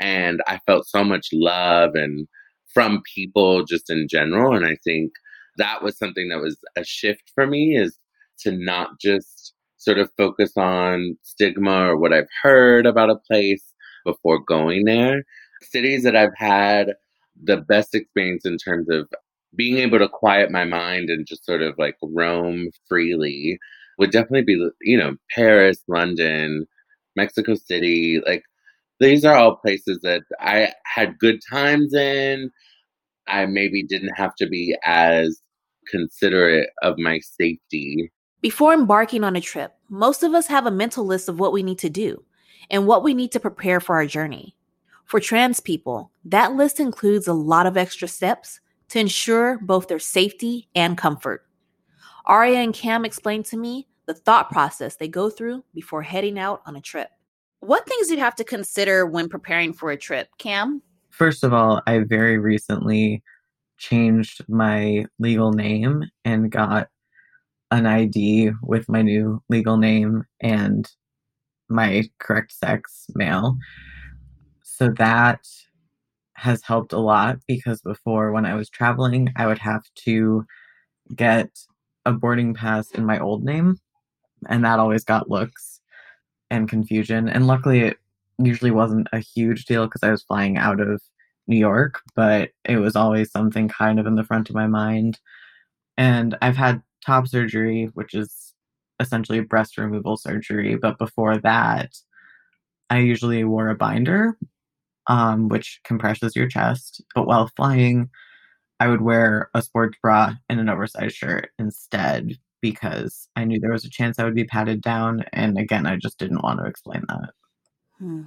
and 0.00 0.40
I 0.46 0.58
felt 0.66 0.86
so 0.86 1.04
much 1.04 1.28
love 1.32 1.94
and 1.94 2.26
from 2.72 3.02
people 3.14 3.64
just 3.64 3.90
in 3.90 4.08
general. 4.08 4.54
And 4.56 4.66
I 4.66 4.76
think 4.84 5.12
that 5.58 5.82
was 5.82 5.98
something 5.98 6.28
that 6.28 6.40
was 6.40 6.58
a 6.76 6.84
shift 6.84 7.30
for 7.34 7.46
me 7.46 7.76
is 7.76 7.98
to 8.40 8.52
not 8.52 9.00
just 9.00 9.54
sort 9.76 9.98
of 9.98 10.10
focus 10.16 10.52
on 10.56 11.16
stigma 11.22 11.90
or 11.90 11.98
what 11.98 12.12
I've 12.12 12.28
heard 12.42 12.86
about 12.86 13.10
a 13.10 13.16
place 13.16 13.72
before 14.04 14.38
going 14.38 14.84
there. 14.84 15.24
Cities 15.62 16.02
that 16.04 16.16
I've 16.16 16.36
had 16.36 16.94
the 17.42 17.58
best 17.58 17.94
experience 17.94 18.44
in 18.46 18.56
terms 18.58 18.88
of 18.90 19.08
being 19.56 19.78
able 19.78 19.98
to 19.98 20.08
quiet 20.08 20.50
my 20.50 20.64
mind 20.64 21.10
and 21.10 21.26
just 21.26 21.44
sort 21.44 21.62
of 21.62 21.74
like 21.78 21.96
roam 22.02 22.70
freely 22.88 23.58
would 23.98 24.10
definitely 24.10 24.42
be, 24.42 24.68
you 24.82 24.98
know, 24.98 25.16
Paris, 25.34 25.82
London, 25.88 26.66
Mexico 27.16 27.54
City. 27.54 28.20
Like, 28.26 28.42
these 29.00 29.24
are 29.24 29.36
all 29.36 29.56
places 29.56 30.00
that 30.02 30.22
I 30.40 30.72
had 30.84 31.18
good 31.18 31.40
times 31.50 31.94
in. 31.94 32.50
I 33.26 33.46
maybe 33.46 33.82
didn't 33.82 34.16
have 34.16 34.34
to 34.36 34.46
be 34.48 34.76
as 34.84 35.40
considerate 35.90 36.70
of 36.82 36.98
my 36.98 37.20
safety. 37.20 38.12
Before 38.40 38.74
embarking 38.74 39.24
on 39.24 39.36
a 39.36 39.40
trip, 39.40 39.74
most 39.88 40.22
of 40.22 40.34
us 40.34 40.46
have 40.48 40.66
a 40.66 40.70
mental 40.70 41.04
list 41.04 41.28
of 41.28 41.40
what 41.40 41.52
we 41.52 41.62
need 41.62 41.78
to 41.78 41.88
do 41.88 42.24
and 42.70 42.86
what 42.86 43.02
we 43.02 43.14
need 43.14 43.32
to 43.32 43.40
prepare 43.40 43.80
for 43.80 43.96
our 43.96 44.06
journey. 44.06 44.56
For 45.04 45.20
trans 45.20 45.60
people, 45.60 46.10
that 46.24 46.54
list 46.54 46.80
includes 46.80 47.28
a 47.28 47.32
lot 47.32 47.66
of 47.66 47.76
extra 47.76 48.08
steps 48.08 48.60
to 48.88 48.98
ensure 48.98 49.58
both 49.58 49.88
their 49.88 49.98
safety 49.98 50.68
and 50.74 50.96
comfort. 50.96 51.46
Aria 52.26 52.60
and 52.60 52.74
Cam 52.74 53.04
explained 53.04 53.44
to 53.46 53.56
me 53.56 53.86
the 54.06 54.14
thought 54.14 54.50
process 54.50 54.96
they 54.96 55.08
go 55.08 55.30
through 55.30 55.64
before 55.74 56.02
heading 56.02 56.38
out 56.38 56.62
on 56.66 56.76
a 56.76 56.80
trip. 56.80 57.10
What 57.60 57.86
things 57.86 58.08
do 58.08 58.14
you 58.14 58.20
have 58.20 58.34
to 58.36 58.44
consider 58.44 59.06
when 59.06 59.28
preparing 59.28 59.72
for 59.72 59.90
a 59.90 59.96
trip, 59.96 60.28
Cam? 60.38 60.82
First 61.10 61.44
of 61.44 61.52
all, 61.52 61.80
I 61.86 62.00
very 62.00 62.38
recently 62.38 63.22
changed 63.88 64.42
my 64.48 65.04
legal 65.18 65.52
name 65.52 66.04
and 66.24 66.50
got 66.50 66.88
an 67.70 67.86
ID 67.86 68.52
with 68.62 68.88
my 68.88 69.02
new 69.02 69.42
legal 69.48 69.76
name 69.76 70.24
and 70.40 70.88
my 71.68 72.04
correct 72.18 72.52
sex, 72.52 73.06
male. 73.14 73.56
So 74.62 74.90
that 74.96 75.40
has 76.34 76.62
helped 76.62 76.92
a 76.92 76.98
lot 76.98 77.38
because 77.46 77.80
before, 77.82 78.32
when 78.32 78.46
I 78.46 78.54
was 78.54 78.70
traveling, 78.70 79.32
I 79.36 79.46
would 79.46 79.58
have 79.58 79.82
to 80.06 80.44
get 81.14 81.48
a 82.06 82.12
boarding 82.12 82.54
pass 82.54 82.90
in 82.90 83.04
my 83.04 83.18
old 83.18 83.44
name, 83.44 83.78
and 84.48 84.64
that 84.64 84.78
always 84.78 85.04
got 85.04 85.30
looks 85.30 85.80
and 86.50 86.68
confusion. 86.68 87.28
And 87.28 87.46
luckily, 87.46 87.80
it 87.80 87.98
usually 88.38 88.70
wasn't 88.70 89.08
a 89.12 89.20
huge 89.20 89.64
deal 89.64 89.86
because 89.86 90.02
I 90.02 90.10
was 90.10 90.22
flying 90.22 90.58
out 90.58 90.80
of 90.80 91.00
New 91.46 91.56
York, 91.56 92.00
but 92.14 92.50
it 92.64 92.76
was 92.76 92.96
always 92.96 93.30
something 93.30 93.68
kind 93.68 94.00
of 94.00 94.06
in 94.06 94.14
the 94.14 94.24
front 94.24 94.48
of 94.48 94.54
my 94.54 94.66
mind. 94.66 95.18
And 95.96 96.36
I've 96.42 96.56
had 96.56 96.82
top 97.04 97.28
surgery, 97.28 97.90
which 97.94 98.14
is 98.14 98.54
essentially 99.00 99.40
breast 99.40 99.76
removal 99.76 100.16
surgery. 100.16 100.76
But 100.76 100.98
before 100.98 101.38
that, 101.38 101.96
I 102.90 102.98
usually 102.98 103.44
wore 103.44 103.68
a 103.68 103.74
binder, 103.74 104.36
um, 105.06 105.48
which 105.48 105.80
compresses 105.84 106.36
your 106.36 106.48
chest. 106.48 107.02
But 107.14 107.26
while 107.26 107.50
flying, 107.56 108.10
I 108.80 108.88
would 108.88 109.02
wear 109.02 109.50
a 109.54 109.62
sports 109.62 109.98
bra 110.02 110.34
and 110.48 110.60
an 110.60 110.68
oversized 110.68 111.16
shirt 111.16 111.50
instead 111.58 112.38
because 112.60 113.28
I 113.36 113.44
knew 113.44 113.60
there 113.60 113.72
was 113.72 113.84
a 113.84 113.90
chance 113.90 114.18
I 114.18 114.24
would 114.24 114.34
be 114.34 114.44
patted 114.44 114.80
down. 114.80 115.24
And 115.32 115.58
again, 115.58 115.86
I 115.86 115.96
just 115.96 116.18
didn't 116.18 116.42
want 116.42 116.60
to 116.60 116.66
explain 116.66 117.04
that. 117.08 117.30
Hmm. 117.98 118.22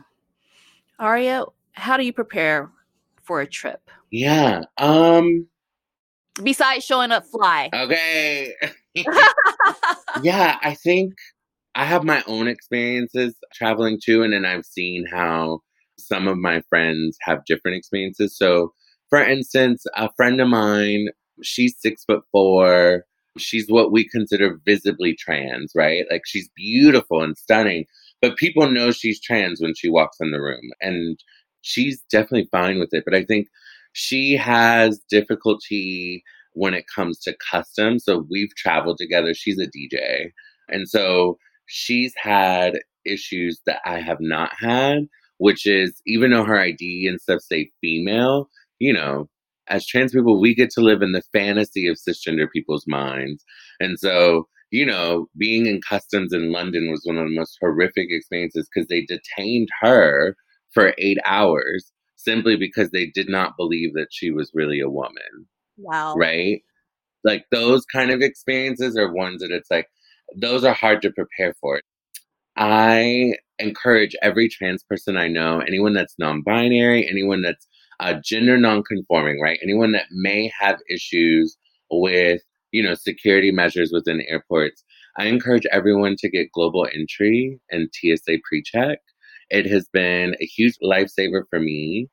Aria, 1.00 1.46
how 1.74 1.98
do 1.98 2.04
you 2.04 2.14
prepare 2.14 2.72
for 3.28 3.42
a 3.42 3.48
trip? 3.48 3.92
Yeah. 4.10 4.62
Um 4.78 5.48
besides 6.42 6.86
showing 6.86 7.12
up 7.12 7.26
fly. 7.26 7.70
Okay. 7.74 8.54
yeah, 10.24 10.58
I 10.64 10.74
think 10.74 11.14
I 11.76 11.86
have 11.86 12.04
my 12.04 12.24
own 12.26 12.48
experiences 12.48 13.36
traveling 13.54 14.00
too 14.04 14.24
and 14.24 14.34
then 14.34 14.46
I've 14.46 14.66
seen 14.66 15.06
how 15.12 15.60
some 16.00 16.28
of 16.28 16.38
my 16.38 16.62
friends 16.70 17.18
have 17.22 17.46
different 17.46 17.78
experiences. 17.78 18.38
So, 18.38 18.74
for 19.10 19.20
instance, 19.20 19.84
a 19.96 20.10
friend 20.16 20.40
of 20.40 20.48
mine, 20.48 21.08
she's 21.44 21.76
6 21.80 22.04
foot 22.06 22.24
4. 22.32 23.04
She's 23.38 23.68
what 23.68 23.92
we 23.92 24.08
consider 24.08 24.60
visibly 24.66 25.16
trans, 25.16 25.72
right? 25.76 26.06
Like 26.10 26.24
she's 26.26 26.50
beautiful 26.56 27.22
and 27.22 27.38
stunning, 27.38 27.86
but 28.22 28.38
people 28.38 28.72
know 28.72 28.92
she's 28.92 29.22
trans 29.22 29.62
when 29.62 29.76
she 29.76 29.90
walks 29.90 30.18
in 30.20 30.32
the 30.32 30.42
room. 30.42 30.72
And 30.82 31.20
she's 31.68 32.02
definitely 32.12 32.50
fine 32.52 32.80
with 32.80 32.90
it. 32.92 33.04
But 33.06 33.16
I 33.16 33.24
think 33.24 33.48
she 33.94 34.36
has 34.38 35.00
difficulty 35.10 36.24
when 36.54 36.74
it 36.74 36.86
comes 36.94 37.20
to 37.20 37.36
custom. 37.52 38.00
So 38.00 38.26
we've 38.30 38.56
traveled 38.56 38.98
together. 38.98 39.34
She's 39.34 39.60
a 39.60 39.68
DJ. 39.68 40.32
And 40.70 40.88
so 40.88 41.38
she's 41.68 42.14
had 42.18 42.80
issues 43.06 43.62
that 43.66 43.80
I 43.86 44.02
have 44.02 44.20
not 44.20 44.52
had 44.60 45.08
which 45.38 45.66
is 45.66 46.02
even 46.06 46.32
though 46.32 46.44
her 46.44 46.60
ID 46.60 47.08
and 47.08 47.22
stuff 47.22 47.42
say 47.42 47.70
female, 47.82 48.50
you 48.80 48.94
know, 48.94 49.30
as 49.70 49.86
trans 49.86 50.12
people, 50.14 50.40
we 50.40 50.56
get 50.56 50.70
to 50.72 50.82
live 50.82 51.02
in 51.02 51.12
the 51.12 51.24
fantasy 51.34 51.88
of 51.88 51.98
cisgender 51.98 52.50
people's 52.52 52.86
minds. 52.88 53.44
And 53.80 54.00
so, 54.00 54.48
you 54.72 54.86
know, 54.86 55.28
being 55.38 55.66
in 55.66 55.82
customs 55.88 56.34
in 56.34 56.52
London 56.52 56.90
was 56.90 57.02
one 57.04 57.18
of 57.18 57.28
the 57.28 57.36
most 57.36 57.58
horrific 57.62 58.08
experiences 58.10 58.68
because 58.74 58.88
they 58.88 59.06
detained 59.06 59.70
her 59.82 60.36
for 60.78 60.94
eight 61.00 61.18
hours 61.26 61.92
simply 62.18 62.56
because 62.56 62.92
they 62.92 63.08
did 63.08 63.28
not 63.28 63.58
believe 63.58 63.96
that 63.96 64.10
she 64.12 64.30
was 64.30 64.52
really 64.54 64.80
a 64.80 64.90
woman. 64.90 65.48
Wow. 65.78 66.14
Right? 66.16 66.62
Like 67.24 67.46
those 67.52 67.84
kind 67.86 68.12
of 68.12 68.22
experiences 68.22 68.96
are 68.96 69.12
ones 69.12 69.42
that 69.42 69.50
it's 69.50 69.72
like, 69.72 69.88
those 70.36 70.64
are 70.64 70.76
hard 70.76 71.02
to 71.02 71.12
prepare 71.12 71.56
for. 71.60 71.82
I 72.58 73.34
encourage 73.58 74.16
every 74.22 74.50
trans 74.50 74.84
person 74.84 75.18
I 75.18 75.28
know, 75.30 75.62
anyone 75.62 75.94
that's 75.94 76.14
non 76.20 76.44
binary, 76.44 77.08
anyone 77.10 77.42
that's 77.42 77.68
uh, 78.00 78.14
gender 78.24 78.58
non-conforming, 78.58 79.42
right? 79.42 79.58
Anyone 79.64 79.94
that 79.94 80.06
may 80.12 80.52
have 80.60 80.78
issues 80.92 81.58
with, 81.90 82.42
you 82.72 82.84
know, 82.84 82.94
security 82.94 83.50
measures 83.50 83.92
within 83.92 84.22
airports, 84.28 84.84
I 85.18 85.26
encourage 85.26 85.66
everyone 85.72 86.18
to 86.20 86.30
get 86.30 86.52
global 86.52 86.88
entry 86.94 87.60
and 87.72 87.90
TSA 87.92 88.38
pre-check. 88.48 89.00
It 89.50 89.66
has 89.68 89.88
been 89.92 90.36
a 90.42 90.46
huge 90.46 90.76
lifesaver 90.84 91.44
for 91.50 91.60
me. 91.60 92.10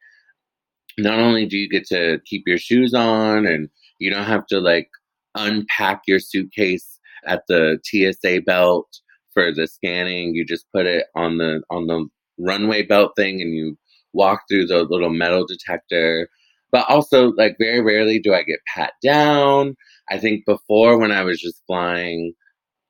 Not 0.99 1.19
only 1.19 1.47
do 1.47 1.57
you 1.57 1.69
get 1.69 1.87
to 1.89 2.21
keep 2.25 2.45
your 2.47 2.59
shoes 2.59 2.95
on 2.95 3.47
and 3.47 3.69
you 3.99 4.11
don't 4.11 4.25
have 4.25 4.47
to 4.47 4.61
like 4.61 4.89
unpack 5.35 6.03
your 6.07 6.21
suitcase 6.21 7.01
at 7.27 7.43
the 7.49 7.79
TSA 7.85 8.43
belt 8.43 8.87
for 9.33 9.53
the 9.53 9.67
scanning, 9.67 10.35
you 10.35 10.45
just 10.45 10.67
put 10.73 10.87
it 10.87 11.07
on 11.17 11.39
the 11.39 11.63
on 11.71 11.87
the 11.87 12.07
runway 12.39 12.83
belt 12.83 13.13
thing 13.17 13.41
and 13.41 13.53
you 13.53 13.77
walk 14.13 14.43
through 14.49 14.67
the 14.67 14.85
little 14.85 15.11
metal 15.11 15.45
detector. 15.47 16.29
But 16.73 16.89
also, 16.89 17.33
like, 17.33 17.57
very 17.59 17.81
rarely 17.81 18.19
do 18.19 18.35
I 18.35 18.43
get 18.43 18.59
pat 18.75 18.95
down. 19.03 19.77
I 20.11 20.19
think 20.19 20.45
before, 20.45 20.99
when 20.99 21.13
I 21.13 21.23
was 21.23 21.41
just 21.41 21.63
flying, 21.67 22.35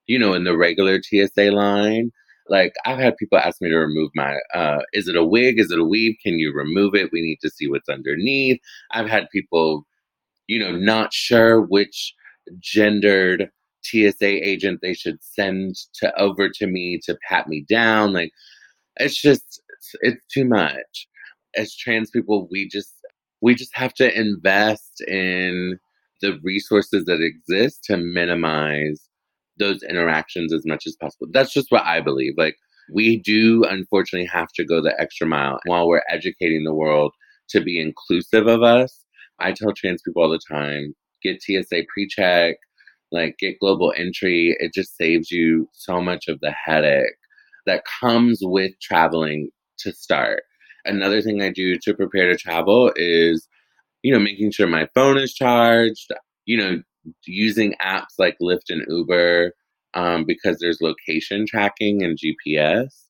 you 0.07 0.19
know, 0.19 0.33
in 0.33 0.45
the 0.45 0.57
regular 0.57 1.01
TSA 1.03 1.51
line, 1.51 2.11
like, 2.49 2.75
I've 2.85 2.99
had 2.99 3.17
people 3.17 3.39
ask 3.39 3.61
me 3.61 3.71
to 3.71 3.77
remove 3.77 4.11
my, 4.15 4.37
uh, 4.55 4.81
is 4.93 5.09
it 5.09 5.17
a 5.17 5.25
wig? 5.25 5.59
Is 5.59 5.71
it 5.71 5.79
a 5.79 5.85
weave? 5.85 6.17
Can 6.23 6.39
you 6.39 6.53
remove 6.53 6.95
it? 6.95 7.13
We 7.13 7.23
need 7.23 7.39
to 7.43 7.51
see 7.51 7.69
what's 7.69 7.89
underneath. 7.89 8.61
I've 8.93 9.09
had 9.09 9.31
people, 9.31 9.87
you 10.47 10.59
know, 10.59 10.73
not 10.73 11.13
sure 11.13 11.61
which 11.61 12.15
gendered 12.61 13.51
TSA 13.83 14.49
agent 14.49 14.81
they 14.83 14.95
should 14.95 15.19
send 15.23 15.77
to 15.95 16.15
over 16.21 16.49
to 16.49 16.67
me 16.67 17.01
to 17.05 17.17
pat 17.29 17.49
me 17.49 17.65
down. 17.69 18.13
Like, 18.13 18.33
it's 18.97 19.21
just, 19.21 19.63
it's, 19.71 19.95
it's 20.01 20.27
too 20.33 20.45
much 20.45 21.09
as 21.57 21.75
trans 21.75 22.11
people, 22.11 22.49
we 22.51 22.69
just 22.69 22.95
we 23.41 23.55
just 23.55 23.77
have 23.77 23.93
to 23.95 24.19
invest 24.19 25.03
in 25.07 25.79
the 26.21 26.39
resources 26.43 27.05
that 27.05 27.21
exist 27.21 27.85
to 27.85 27.97
minimize 27.97 29.09
those 29.59 29.83
interactions 29.83 30.53
as 30.53 30.65
much 30.67 30.85
as 30.87 30.97
possible. 31.01 31.27
That's 31.33 31.53
just 31.53 31.71
what 31.71 31.85
I 31.85 32.01
believe. 32.01 32.35
Like 32.37 32.57
we 32.93 33.21
do 33.21 33.65
unfortunately 33.65 34.29
have 34.33 34.49
to 34.57 34.65
go 34.65 34.83
the 34.83 34.99
extra 35.01 35.27
mile 35.27 35.59
while 35.67 35.89
we're 35.89 36.03
educating 36.09 36.65
the 36.65 36.75
world 36.75 37.13
to 37.51 37.61
be 37.61 37.81
inclusive 37.81 38.47
of 38.47 38.63
us. 38.63 39.05
I 39.41 39.53
tell 39.53 39.73
trans 39.73 40.03
people 40.03 40.23
all 40.23 40.31
the 40.31 40.39
time, 40.39 40.95
get 41.23 41.43
TSA 41.43 41.83
pre-check, 41.93 42.57
like 43.11 43.37
get 43.39 43.59
global 43.61 43.93
entry. 43.97 44.57
It 44.59 44.73
just 44.75 44.97
saves 44.97 45.31
you 45.31 45.69
so 45.73 46.01
much 46.01 46.29
of 46.29 46.41
the 46.41 46.53
headache 46.53 47.07
that 47.67 47.85
comes 48.01 48.41
with 48.43 48.73
traveling 48.81 49.51
to 49.79 49.93
start 49.93 50.43
another 50.85 51.23
thing 51.23 51.43
I 51.43 51.51
do 51.51 51.77
to 51.79 51.95
prepare 51.95 52.29
to 52.29 52.37
travel 52.37 52.93
is, 52.97 53.49
you 54.03 54.13
know, 54.13 54.21
making 54.21 54.53
sure 54.53 54.67
my 54.67 54.89
phone 54.95 55.19
is 55.19 55.35
charged, 55.35 56.13
you 56.45 56.57
know, 56.57 56.83
using 57.27 57.75
apps 57.83 58.15
like 58.19 58.37
Lyft 58.41 58.71
and 58.71 58.85
Uber 58.89 59.53
um, 59.95 60.25
because 60.25 60.59
there's 60.59 60.81
location 60.81 61.47
tracking 61.47 62.03
and 62.03 62.19
GPS. 62.19 63.09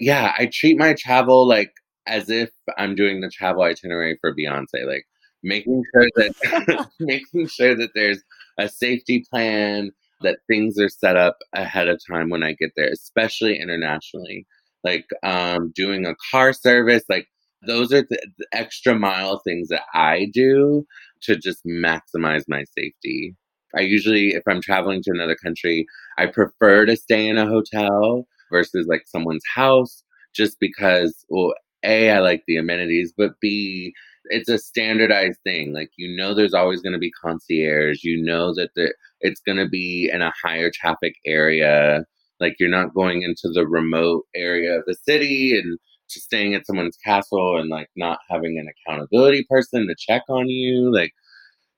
Yeah, 0.00 0.32
I 0.38 0.50
treat 0.52 0.78
my 0.78 0.94
travel 0.94 1.46
like 1.46 1.72
as 2.06 2.30
if 2.30 2.50
I'm 2.78 2.94
doing 2.94 3.20
the 3.20 3.30
travel 3.30 3.62
itinerary 3.62 4.18
for 4.20 4.34
Beyonce, 4.34 4.86
like 4.86 5.04
making 5.42 5.82
sure 5.92 6.08
that 6.16 6.88
making 7.00 7.46
sure 7.48 7.74
that 7.76 7.90
there's 7.94 8.22
a 8.58 8.68
safety 8.68 9.24
plan, 9.30 9.90
that 10.22 10.38
things 10.48 10.78
are 10.78 10.88
set 10.88 11.16
up 11.16 11.38
ahead 11.54 11.88
of 11.88 12.00
time 12.10 12.30
when 12.30 12.42
I 12.42 12.52
get 12.52 12.72
there, 12.76 12.88
especially 12.88 13.58
internationally 13.60 14.46
like 14.84 15.06
um, 15.22 15.72
doing 15.74 16.06
a 16.06 16.16
car 16.30 16.52
service. 16.52 17.04
Like 17.08 17.28
those 17.66 17.92
are 17.92 18.02
the, 18.02 18.18
the 18.38 18.46
extra 18.52 18.98
mile 18.98 19.40
things 19.44 19.68
that 19.68 19.82
I 19.94 20.30
do 20.32 20.86
to 21.22 21.36
just 21.36 21.64
maximize 21.64 22.44
my 22.48 22.64
safety. 22.76 23.34
I 23.76 23.80
usually, 23.80 24.28
if 24.34 24.42
I'm 24.46 24.60
traveling 24.60 25.02
to 25.02 25.10
another 25.12 25.36
country, 25.36 25.86
I 26.18 26.26
prefer 26.26 26.86
to 26.86 26.96
stay 26.96 27.28
in 27.28 27.38
a 27.38 27.46
hotel 27.46 28.26
versus 28.50 28.86
like 28.86 29.02
someone's 29.06 29.44
house 29.54 30.04
just 30.34 30.58
because, 30.60 31.24
well, 31.28 31.54
A, 31.84 32.10
I 32.10 32.18
like 32.20 32.42
the 32.46 32.56
amenities, 32.56 33.12
but 33.16 33.32
B, 33.40 33.94
it's 34.26 34.48
a 34.48 34.58
standardized 34.58 35.40
thing. 35.44 35.72
Like, 35.72 35.90
you 35.96 36.14
know, 36.16 36.34
there's 36.34 36.54
always 36.54 36.80
going 36.80 36.92
to 36.92 36.98
be 36.98 37.10
concierge. 37.10 38.04
You 38.04 38.22
know 38.22 38.54
that 38.54 38.70
the, 38.76 38.94
it's 39.20 39.40
going 39.40 39.58
to 39.58 39.68
be 39.68 40.10
in 40.12 40.22
a 40.22 40.32
higher 40.42 40.70
traffic 40.72 41.14
area. 41.26 42.04
Like 42.40 42.56
you're 42.58 42.68
not 42.68 42.94
going 42.94 43.22
into 43.22 43.48
the 43.52 43.66
remote 43.66 44.24
area 44.34 44.78
of 44.78 44.84
the 44.86 44.96
city 45.06 45.58
and 45.58 45.78
just 46.12 46.26
staying 46.26 46.54
at 46.54 46.66
someone's 46.66 46.96
castle 47.04 47.58
and 47.58 47.68
like 47.68 47.88
not 47.96 48.18
having 48.30 48.58
an 48.58 48.68
accountability 48.68 49.46
person 49.48 49.86
to 49.86 49.94
check 49.98 50.22
on 50.28 50.48
you. 50.48 50.92
Like 50.92 51.12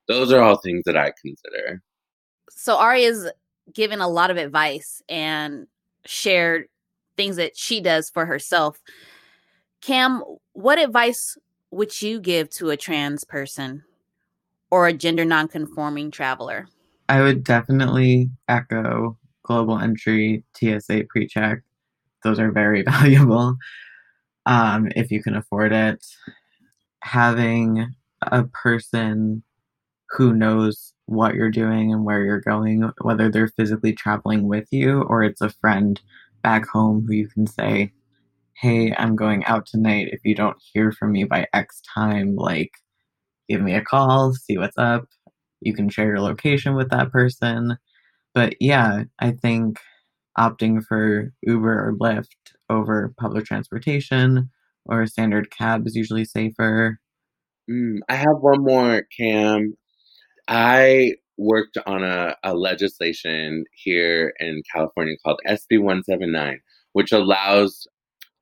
those 0.09 0.33
are 0.33 0.43
all 0.43 0.57
things 0.57 0.83
that 0.87 0.97
I 0.97 1.13
consider. 1.23 1.83
So 2.51 2.79
Aria's 2.79 3.31
given 3.73 4.01
a 4.01 4.09
lot 4.09 4.31
of 4.31 4.37
advice 4.37 5.03
and 5.09 5.67
shared 6.05 6.67
things 7.17 7.37
that 7.37 7.57
she 7.57 7.81
does 7.81 8.11
for 8.11 8.27
herself. 8.27 8.81
Cam, 9.81 10.23
what 10.53 10.79
advice 10.79 11.37
would 11.71 12.01
you 12.03 12.21
give 12.21 12.51
to 12.51 12.71
a 12.71 12.77
trans 12.77 13.25
person 13.25 13.85
or 14.71 14.87
a 14.87 14.93
gender 14.93 15.25
nonconforming 15.25 16.11
traveler? 16.11 16.67
I 17.09 17.21
would 17.21 17.45
definitely 17.45 18.31
echo 18.49 19.19
global 19.45 19.79
entry, 19.79 20.43
TSA 20.57 21.05
pre-check. 21.09 21.61
Those 22.23 22.39
are 22.39 22.51
very 22.51 22.83
valuable 22.87 23.57
um, 24.47 24.89
if 24.97 25.11
you 25.11 25.23
can 25.23 25.37
afford 25.37 25.73
it. 25.73 26.05
Having 27.03 27.95
a 28.23 28.45
person 28.45 29.43
who 30.11 30.33
knows 30.33 30.93
what 31.07 31.35
you're 31.35 31.51
doing 31.51 31.93
and 31.93 32.05
where 32.05 32.25
you're 32.25 32.41
going, 32.41 32.91
whether 33.03 33.31
they're 33.31 33.49
physically 33.49 33.93
traveling 33.93 34.49
with 34.49 34.67
you 34.71 35.03
or 35.03 35.23
it's 35.23 35.41
a 35.41 35.51
friend 35.51 36.01
back 36.43 36.67
home 36.67 37.05
who 37.07 37.15
you 37.15 37.29
can 37.29 37.47
say, 37.47 37.93
Hey, 38.55 38.95
I'm 38.97 39.17
going 39.17 39.45
out 39.47 39.67
tonight. 39.67 40.11
If 40.13 40.21
you 40.25 40.35
don't 40.35 40.57
hear 40.73 40.93
from 40.93 41.13
me 41.13 41.25
by 41.25 41.47
X 41.53 41.83
time, 41.95 42.37
like 42.37 42.73
give 43.49 43.61
me 43.61 43.75
a 43.75 43.83
call, 43.83 44.33
see 44.35 44.59
what's 44.59 44.79
up. 44.79 45.07
You 45.61 45.75
can 45.75 45.89
share 45.89 46.07
your 46.07 46.21
location 46.21 46.75
with 46.75 46.91
that 46.91 47.11
person. 47.13 47.77
But 48.35 48.57
yeah, 48.61 49.05
I 49.21 49.33
think 49.33 49.79
opting 50.39 50.85
for 50.85 51.33
Uber 51.43 51.89
or 51.89 51.95
Lyft 51.97 52.54
over 52.71 53.15
public 53.19 53.45
transportation 53.45 54.51
or 54.87 55.03
a 55.03 55.09
standard 55.09 55.51
cab 55.51 55.87
is 55.87 55.97
usually 55.97 56.25
safer. 56.25 57.01
Mm, 57.71 57.99
I 58.09 58.17
have 58.17 58.39
one 58.41 58.63
more, 58.63 59.05
Cam. 59.17 59.77
I 60.49 61.15
worked 61.39 61.79
on 61.87 62.05
a, 62.05 62.37
a 62.45 62.55
legislation 62.55 63.65
here 63.73 64.35
in 64.39 64.63
California 64.73 65.17
called 65.25 65.41
SB 65.49 65.81
179, 65.81 66.61
which 66.93 67.13
allows 67.13 67.87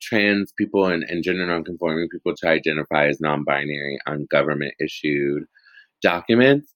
trans 0.01 0.53
people 0.59 0.87
and, 0.87 1.05
and 1.05 1.23
gender 1.23 1.47
nonconforming 1.47 2.09
people 2.11 2.35
to 2.37 2.49
identify 2.49 3.07
as 3.07 3.21
non 3.21 3.45
binary 3.45 3.99
on 4.07 4.27
government 4.31 4.75
issued 4.81 5.45
documents 6.03 6.75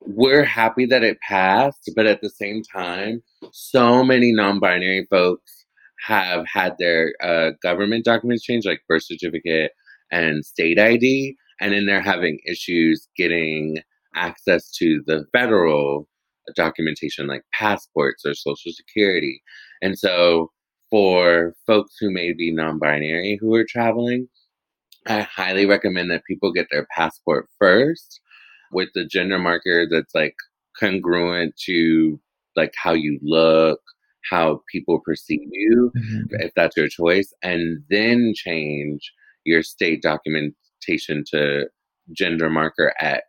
we're 0.00 0.44
happy 0.44 0.86
that 0.86 1.02
it 1.02 1.18
passed, 1.20 1.90
but 1.96 2.06
at 2.06 2.20
the 2.20 2.30
same 2.30 2.62
time, 2.62 3.22
so 3.52 4.04
many 4.04 4.32
non 4.32 4.60
binary 4.60 5.06
folks 5.10 5.65
have 6.04 6.46
had 6.46 6.74
their 6.78 7.14
uh, 7.22 7.50
government 7.62 8.04
documents 8.04 8.44
changed, 8.44 8.66
like 8.66 8.82
birth 8.88 9.04
certificate 9.04 9.72
and 10.10 10.44
state 10.44 10.78
ID, 10.78 11.36
and 11.60 11.72
then 11.72 11.86
they're 11.86 12.00
having 12.00 12.38
issues 12.46 13.08
getting 13.16 13.78
access 14.14 14.70
to 14.72 15.02
the 15.06 15.24
federal 15.32 16.08
documentation 16.54 17.26
like 17.26 17.42
passports 17.52 18.24
or 18.24 18.34
social 18.34 18.72
security. 18.72 19.42
And 19.82 19.98
so, 19.98 20.50
for 20.90 21.54
folks 21.66 21.96
who 22.00 22.10
may 22.12 22.32
be 22.32 22.52
non 22.52 22.78
binary 22.78 23.38
who 23.40 23.54
are 23.54 23.66
traveling, 23.68 24.28
I 25.06 25.20
highly 25.22 25.66
recommend 25.66 26.10
that 26.10 26.24
people 26.24 26.52
get 26.52 26.68
their 26.70 26.86
passport 26.96 27.48
first 27.58 28.20
with 28.72 28.88
the 28.94 29.04
gender 29.04 29.38
marker 29.38 29.86
that's 29.90 30.14
like 30.14 30.34
congruent 30.78 31.54
to 31.66 32.20
like 32.56 32.72
how 32.76 32.92
you 32.92 33.18
look, 33.22 33.80
how 34.30 34.62
people 34.70 35.00
perceive 35.00 35.48
you, 35.50 35.92
Mhm. 35.96 36.26
if 36.40 36.52
that's 36.54 36.76
your 36.76 36.88
choice, 36.88 37.32
and 37.42 37.84
then 37.90 38.32
change 38.34 39.12
your 39.44 39.62
state 39.62 40.02
documentation 40.02 41.24
to 41.32 41.68
gender 42.12 42.50
marker 42.50 42.92
X. 43.00 43.24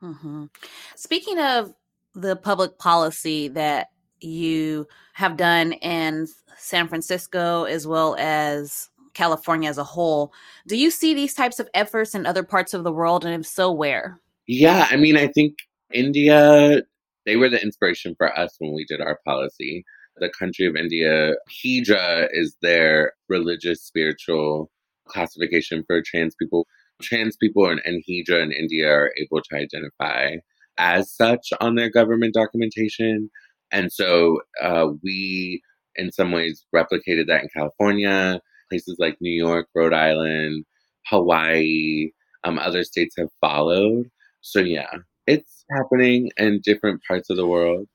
hmm 0.00 0.46
Speaking 0.94 1.38
of 1.38 1.74
the 2.14 2.36
public 2.36 2.78
policy 2.78 3.48
that 3.48 3.88
you 4.20 4.86
have 5.14 5.36
done 5.36 5.72
in 5.72 6.26
San 6.56 6.88
Francisco 6.88 7.64
as 7.64 7.86
well 7.86 8.16
as 8.18 8.88
California 9.14 9.68
as 9.68 9.78
a 9.78 9.84
whole, 9.84 10.32
do 10.66 10.76
you 10.76 10.90
see 10.90 11.14
these 11.14 11.34
types 11.34 11.60
of 11.60 11.68
efforts 11.74 12.14
in 12.14 12.26
other 12.26 12.42
parts 12.42 12.74
of 12.74 12.84
the 12.84 12.92
world? 12.92 13.24
And 13.24 13.34
if 13.34 13.46
so, 13.46 13.70
where? 13.72 14.20
Yeah, 14.46 14.86
I 14.90 14.96
mean, 14.96 15.16
I 15.16 15.28
think 15.28 15.56
India, 15.92 16.82
they 17.26 17.36
were 17.36 17.50
the 17.50 17.62
inspiration 17.62 18.14
for 18.16 18.36
us 18.38 18.54
when 18.58 18.72
we 18.74 18.86
did 18.86 19.00
our 19.00 19.18
policy. 19.26 19.84
The 20.18 20.30
country 20.30 20.66
of 20.66 20.76
India, 20.76 21.34
Hijra 21.50 22.28
is 22.32 22.56
their 22.62 23.12
religious, 23.28 23.82
spiritual 23.82 24.70
classification 25.08 25.84
for 25.86 26.00
trans 26.00 26.34
people. 26.40 26.66
Trans 27.02 27.36
people 27.36 27.68
and, 27.68 27.80
and 27.84 28.02
Hijra 28.08 28.42
in 28.42 28.52
India 28.52 28.88
are 28.88 29.12
able 29.20 29.42
to 29.42 29.56
identify 29.56 30.36
as 30.78 31.12
such 31.12 31.48
on 31.60 31.74
their 31.74 31.90
government 31.90 32.32
documentation. 32.32 33.28
And 33.72 33.92
so 33.92 34.40
uh, 34.62 34.88
we, 35.02 35.60
in 35.96 36.12
some 36.12 36.32
ways, 36.32 36.64
replicated 36.74 37.26
that 37.26 37.42
in 37.42 37.48
California, 37.54 38.40
places 38.70 38.96
like 38.98 39.16
New 39.20 39.30
York, 39.30 39.68
Rhode 39.74 39.92
Island, 39.92 40.64
Hawaii, 41.06 42.10
um, 42.44 42.58
other 42.58 42.84
states 42.84 43.16
have 43.18 43.30
followed. 43.40 44.06
So, 44.40 44.60
yeah, 44.60 44.90
it's 45.26 45.64
happening 45.70 46.30
in 46.36 46.60
different 46.62 47.02
parts 47.06 47.30
of 47.30 47.36
the 47.36 47.46
world. 47.46 47.88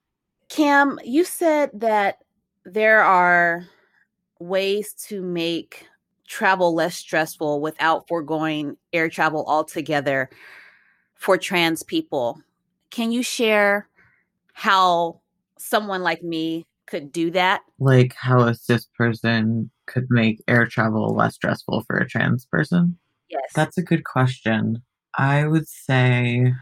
Cam, 0.50 1.00
you 1.04 1.24
said 1.24 1.72
that 1.74 2.18
there 2.66 3.02
are 3.02 3.66
ways 4.40 4.94
to 4.94 5.22
make 5.22 5.88
travel 6.28 6.74
less 6.74 6.96
stressful 6.96 7.62
without 7.62 8.08
foregoing 8.08 8.78
air 8.94 9.10
travel 9.10 9.46
altogether 9.48 10.30
for 11.16 11.38
trans 11.38 11.84
people. 11.84 12.42
Can 12.90 13.12
you 13.12 13.24
share 13.24 13.88
how 14.54 15.22
someone 15.58 16.04
like 16.04 16.24
me 16.24 16.66
could 16.86 17.12
do 17.12 17.32
that? 17.32 17.62
Like 17.80 18.16
how 18.16 18.42
a 18.42 18.56
cis 18.56 18.88
person 18.98 19.72
could 19.88 20.08
make 20.10 20.44
air 20.48 20.66
travel 20.66 21.16
less 21.16 21.36
stressful 21.36 21.84
for 21.88 21.98
a 21.98 22.08
trans 22.08 22.46
person? 22.46 22.98
Yes. 23.30 23.52
That's 23.56 23.78
a 23.78 23.84
good 23.84 24.04
question. 24.04 24.82
I 25.18 25.48
would 25.48 25.68
say 25.68 26.54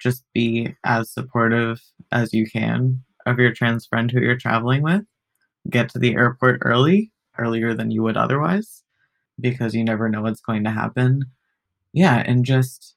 just 0.00 0.24
be 0.32 0.74
as 0.84 1.10
supportive 1.10 1.80
as 2.12 2.32
you 2.32 2.46
can 2.46 3.02
of 3.26 3.38
your 3.38 3.52
trans 3.52 3.86
friend 3.86 4.10
who 4.10 4.20
you're 4.20 4.36
traveling 4.36 4.82
with. 4.82 5.02
Get 5.70 5.88
to 5.90 5.98
the 5.98 6.14
airport 6.14 6.60
early, 6.62 7.10
earlier 7.38 7.74
than 7.74 7.90
you 7.90 8.02
would 8.02 8.16
otherwise, 8.16 8.82
because 9.40 9.74
you 9.74 9.84
never 9.84 10.08
know 10.08 10.22
what's 10.22 10.40
going 10.40 10.64
to 10.64 10.70
happen. 10.70 11.24
Yeah, 11.92 12.22
and 12.26 12.44
just 12.44 12.96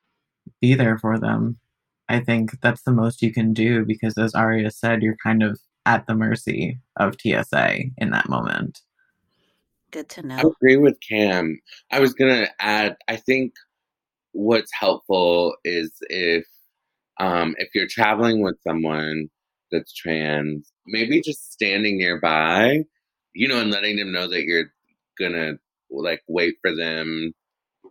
be 0.59 0.73
there 0.73 0.97
for 0.97 1.17
them. 1.17 1.57
I 2.09 2.19
think 2.19 2.59
that's 2.61 2.83
the 2.83 2.91
most 2.91 3.21
you 3.21 3.33
can 3.33 3.53
do 3.53 3.85
because, 3.85 4.17
as 4.17 4.33
Aria 4.33 4.71
said, 4.71 5.01
you're 5.01 5.17
kind 5.21 5.43
of 5.43 5.59
at 5.85 6.07
the 6.07 6.15
mercy 6.15 6.79
of 6.97 7.15
TSA 7.19 7.79
in 7.97 8.09
that 8.11 8.29
moment. 8.29 8.81
Good 9.91 10.09
to 10.09 10.21
know. 10.21 10.35
I 10.35 10.43
know. 10.43 10.53
agree 10.61 10.77
with 10.77 10.97
Cam. 11.07 11.59
I 11.91 11.99
was 11.99 12.13
going 12.13 12.45
to 12.45 12.51
add, 12.59 12.97
I 13.07 13.15
think 13.15 13.53
what's 14.33 14.71
helpful 14.73 15.55
is 15.63 15.91
if 16.09 16.45
um, 17.19 17.55
if 17.57 17.69
you're 17.73 17.87
traveling 17.89 18.41
with 18.41 18.55
someone 18.65 19.29
that's 19.71 19.93
trans, 19.93 20.71
maybe 20.85 21.21
just 21.21 21.51
standing 21.51 21.97
nearby, 21.97 22.83
you 23.33 23.47
know, 23.47 23.59
and 23.61 23.71
letting 23.71 23.97
them 23.97 24.11
know 24.11 24.27
that 24.27 24.43
you're 24.43 24.71
gonna 25.19 25.53
like 25.91 26.21
wait 26.27 26.55
for 26.61 26.75
them, 26.75 27.33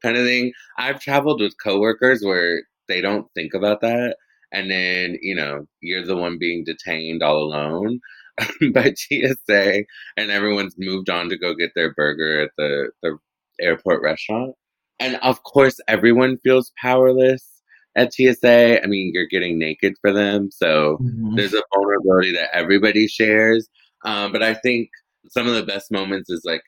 kind 0.02 0.16
of 0.16 0.24
thing. 0.24 0.52
I've 0.78 1.00
traveled 1.00 1.40
with 1.40 1.54
coworkers 1.62 2.22
where 2.24 2.62
they 2.88 3.00
don't 3.00 3.26
think 3.34 3.54
about 3.54 3.80
that, 3.82 4.16
and 4.52 4.70
then 4.70 5.18
you 5.22 5.34
know 5.34 5.66
you're 5.80 6.04
the 6.04 6.16
one 6.16 6.38
being 6.38 6.64
detained 6.64 7.22
all 7.22 7.38
alone 7.38 8.00
by 8.72 8.92
TSA, 8.94 9.84
and 10.16 10.30
everyone's 10.30 10.74
moved 10.78 11.10
on 11.10 11.28
to 11.30 11.38
go 11.38 11.54
get 11.54 11.72
their 11.74 11.92
burger 11.94 12.42
at 12.42 12.50
the 12.58 12.90
the 13.02 13.18
airport 13.60 14.02
restaurant, 14.02 14.54
and 15.00 15.16
of 15.22 15.42
course 15.44 15.78
everyone 15.88 16.38
feels 16.38 16.72
powerless 16.80 17.55
at 17.96 18.12
TSA. 18.12 18.82
I 18.82 18.86
mean, 18.86 19.10
you're 19.14 19.26
getting 19.26 19.58
naked 19.58 19.94
for 20.00 20.12
them, 20.12 20.50
so 20.50 20.98
Mhm. 21.00 21.36
there's 21.36 21.54
a 21.54 21.62
vulnerability 21.74 22.32
that 22.32 22.54
everybody 22.54 23.08
shares. 23.08 23.68
Um, 24.04 24.32
but 24.32 24.42
I 24.42 24.54
think 24.54 24.90
some 25.28 25.46
of 25.48 25.54
the 25.54 25.64
best 25.64 25.90
moments 25.90 26.30
is 26.30 26.42
like 26.44 26.62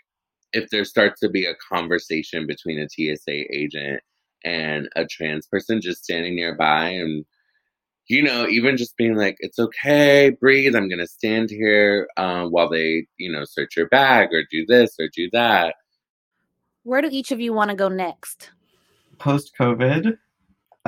if 0.52 0.70
there 0.70 0.84
starts 0.84 1.20
to 1.20 1.28
be 1.28 1.44
a 1.44 1.54
conversation 1.72 2.46
between 2.46 2.78
a 2.80 2.88
TSA 2.88 3.54
agent 3.54 4.00
and 4.44 4.88
a 4.96 5.04
trans 5.06 5.46
person 5.46 5.80
just 5.80 6.02
standing 6.04 6.34
nearby 6.36 6.88
and 6.90 7.24
you 8.08 8.22
know 8.22 8.46
even 8.48 8.76
just 8.76 8.96
being 8.96 9.16
like 9.16 9.36
it's 9.40 9.58
okay 9.58 10.30
breathe 10.40 10.76
i'm 10.76 10.88
gonna 10.88 11.06
stand 11.08 11.50
here 11.50 12.08
um, 12.16 12.48
while 12.50 12.70
they 12.70 13.04
you 13.18 13.30
know 13.30 13.44
search 13.44 13.76
your 13.76 13.88
bag 13.88 14.28
or 14.32 14.42
do 14.50 14.64
this 14.68 14.94
or 15.00 15.08
do 15.14 15.28
that 15.32 15.74
Where 16.84 17.02
do 17.02 17.08
each 17.10 17.32
of 17.32 17.40
you 17.40 17.52
want 17.52 17.70
to 17.70 17.76
go 17.76 17.88
next? 17.88 18.50
post 19.18 19.52
COVID, 19.58 20.16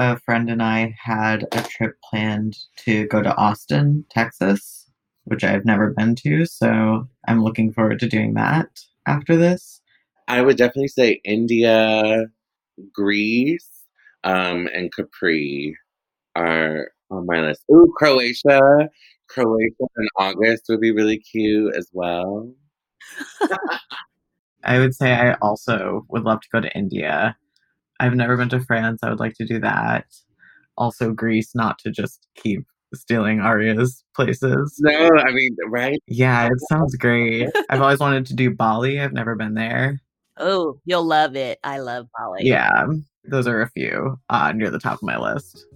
a 0.02 0.18
friend 0.20 0.50
and 0.50 0.62
I 0.62 0.94
had 0.98 1.46
a 1.52 1.62
trip 1.62 1.96
planned 2.08 2.56
to 2.78 3.06
go 3.08 3.22
to 3.22 3.36
Austin, 3.36 4.04
Texas, 4.10 4.90
which 5.24 5.44
I've 5.44 5.64
never 5.64 5.90
been 5.96 6.14
to. 6.16 6.46
So 6.46 7.08
I'm 7.28 7.42
looking 7.44 7.72
forward 7.72 7.98
to 8.00 8.08
doing 8.08 8.34
that 8.34 8.68
after 9.06 9.36
this. 9.36 9.80
i 10.28 10.40
would 10.40 10.56
definitely 10.56 10.88
say 10.88 11.20
india 11.24 12.24
greece 12.92 13.68
um, 14.24 14.68
and 14.74 14.92
capri 14.94 15.76
are 16.36 16.90
on 17.10 17.26
my 17.26 17.40
list 17.40 17.62
Ooh, 17.72 17.92
croatia 17.96 18.60
croatia 19.28 19.86
in 19.98 20.08
august 20.18 20.64
would 20.68 20.80
be 20.80 20.92
really 20.92 21.18
cute 21.18 21.74
as 21.74 21.88
well 21.92 22.50
I 24.64 24.78
would 24.78 24.94
say 24.94 25.12
I 25.12 25.34
also 25.34 26.04
would 26.10 26.22
love 26.24 26.40
to 26.42 26.48
go 26.52 26.60
to 26.60 26.76
India. 26.76 27.36
I've 28.00 28.14
never 28.14 28.36
been 28.36 28.48
to 28.48 28.60
France. 28.60 29.00
I 29.02 29.10
would 29.10 29.20
like 29.20 29.34
to 29.34 29.44
do 29.46 29.60
that. 29.60 30.06
Also, 30.76 31.12
Greece, 31.12 31.54
not 31.54 31.78
to 31.80 31.90
just 31.90 32.26
keep 32.34 32.66
stealing 32.92 33.38
Aria's 33.40 34.02
places. 34.16 34.74
no 34.80 35.10
i 35.18 35.30
mean 35.30 35.54
right 35.68 36.00
Yeah, 36.08 36.46
it 36.46 36.60
sounds 36.68 36.96
great. 36.96 37.48
I've 37.70 37.80
always 37.80 38.00
wanted 38.00 38.26
to 38.26 38.34
do 38.34 38.50
Bali. 38.50 38.98
I've 38.98 39.12
never 39.12 39.36
been 39.36 39.54
there. 39.54 40.00
Oh, 40.38 40.80
you'll 40.86 41.04
love 41.04 41.36
it. 41.36 41.60
I 41.62 41.78
love 41.78 42.08
Bali. 42.18 42.40
Yeah, 42.42 42.86
those 43.24 43.46
are 43.46 43.60
a 43.62 43.70
few 43.70 44.18
uh, 44.30 44.52
near 44.52 44.70
the 44.70 44.80
top 44.80 44.94
of 44.94 45.02
my 45.02 45.18
list. 45.18 45.66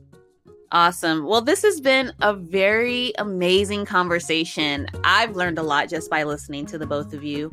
Awesome. 0.73 1.25
Well, 1.25 1.41
this 1.41 1.63
has 1.63 1.81
been 1.81 2.13
a 2.21 2.35
very 2.35 3.13
amazing 3.19 3.85
conversation. 3.85 4.89
I've 5.05 5.37
learned 5.37 5.59
a 5.59 5.63
lot 5.63 5.89
just 5.89 6.11
by 6.11 6.25
listening 6.25 6.67
to 6.67 6.79
the 6.79 6.87
both 6.87 7.13
of 7.13 7.23
you. 7.23 7.53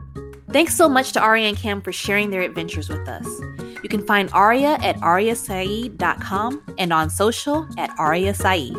Thanks 0.49 0.75
so 0.75 0.89
much 0.89 1.11
to 1.11 1.21
Aria 1.21 1.49
and 1.49 1.57
Cam 1.57 1.81
for 1.81 1.91
sharing 1.91 2.31
their 2.31 2.41
adventures 2.41 2.89
with 2.89 3.07
us. 3.07 3.27
You 3.83 3.89
can 3.89 4.05
find 4.05 4.29
Aria 4.33 4.77
at 4.81 4.97
ariasaeed.com 4.97 6.75
and 6.77 6.93
on 6.93 7.09
social 7.09 7.67
at 7.77 7.89
Aria 7.97 8.33
Saeed. 8.33 8.75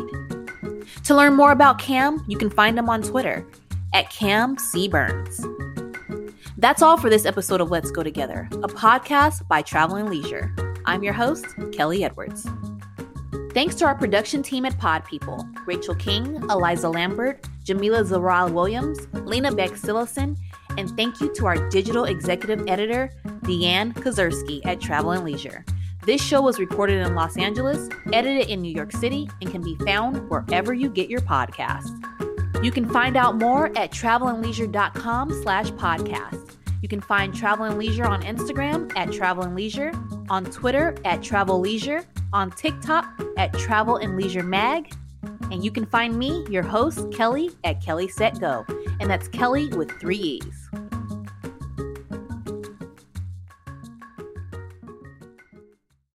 To 1.05 1.15
learn 1.15 1.35
more 1.35 1.51
about 1.51 1.79
Cam, 1.79 2.23
you 2.27 2.37
can 2.37 2.49
find 2.49 2.77
him 2.77 2.89
on 2.89 3.01
Twitter 3.01 3.45
at 3.93 4.09
Cam 4.09 4.57
C. 4.57 4.87
Burns. 4.87 5.45
That's 6.57 6.81
all 6.81 6.97
for 6.97 7.09
this 7.09 7.25
episode 7.25 7.59
of 7.59 7.71
Let's 7.71 7.91
Go 7.91 8.03
Together, 8.03 8.47
a 8.53 8.67
podcast 8.67 9.47
by 9.49 9.61
Travel 9.61 9.97
and 9.97 10.09
Leisure. 10.09 10.55
I'm 10.85 11.03
your 11.03 11.13
host, 11.13 11.45
Kellee 11.73 12.03
Edwards. 12.03 12.47
Thanks 13.53 13.75
to 13.75 13.85
our 13.85 13.95
production 13.95 14.41
team 14.41 14.65
at 14.65 14.77
Pod 14.79 15.05
People 15.05 15.47
Rachel 15.65 15.93
King, 15.93 16.37
Eliza 16.49 16.89
Lambert, 16.89 17.45
Jamila 17.63 18.03
Zaral 18.03 18.51
Williams, 18.51 19.07
Lena 19.13 19.53
Beck 19.53 19.71
Sillison, 19.71 20.37
and 20.77 20.89
thank 20.97 21.21
you 21.21 21.33
to 21.35 21.45
our 21.45 21.69
digital 21.69 22.05
executive 22.05 22.67
editor, 22.67 23.11
Deanne 23.43 23.93
Kozersky 23.93 24.65
at 24.65 24.81
Travel 24.81 25.11
and 25.11 25.23
Leisure. 25.23 25.65
This 26.05 26.21
show 26.21 26.41
was 26.41 26.59
recorded 26.59 27.05
in 27.05 27.15
Los 27.15 27.37
Angeles, 27.37 27.89
edited 28.11 28.49
in 28.49 28.61
New 28.61 28.73
York 28.73 28.91
City, 28.91 29.29
and 29.41 29.49
can 29.51 29.61
be 29.61 29.75
found 29.85 30.29
wherever 30.29 30.73
you 30.73 30.89
get 30.89 31.09
your 31.09 31.21
podcasts. 31.21 31.91
You 32.63 32.71
can 32.71 32.89
find 32.89 33.15
out 33.15 33.37
more 33.37 33.67
at 33.77 33.91
travelandleisure.com 33.91 35.41
slash 35.43 35.71
podcast. 35.71 36.55
You 36.81 36.89
can 36.89 37.01
find 37.01 37.33
Travel 37.33 37.65
and 37.65 37.77
Leisure 37.77 38.05
on 38.05 38.21
Instagram 38.23 38.91
at 38.97 39.11
Travel 39.11 39.43
and 39.43 39.55
Leisure, 39.55 39.93
on 40.29 40.45
Twitter 40.45 40.95
at 41.05 41.23
Travel 41.23 41.59
Leisure, 41.59 42.03
on 42.33 42.51
TikTok 42.51 43.05
at 43.37 43.53
Travel 43.53 43.97
and 43.97 44.17
Leisure 44.17 44.43
Mag, 44.43 44.93
and 45.51 45.63
you 45.63 45.71
can 45.71 45.85
find 45.85 46.17
me, 46.17 46.45
your 46.49 46.63
host, 46.63 46.97
Kellee, 47.11 47.55
at 47.63 47.81
Kellee 47.81 48.09
Set 48.09 48.39
Go. 48.39 48.65
And 48.99 49.09
that's 49.09 49.27
Kellee 49.27 49.69
with 49.75 49.91
three 49.99 50.17
E's. 50.17 50.69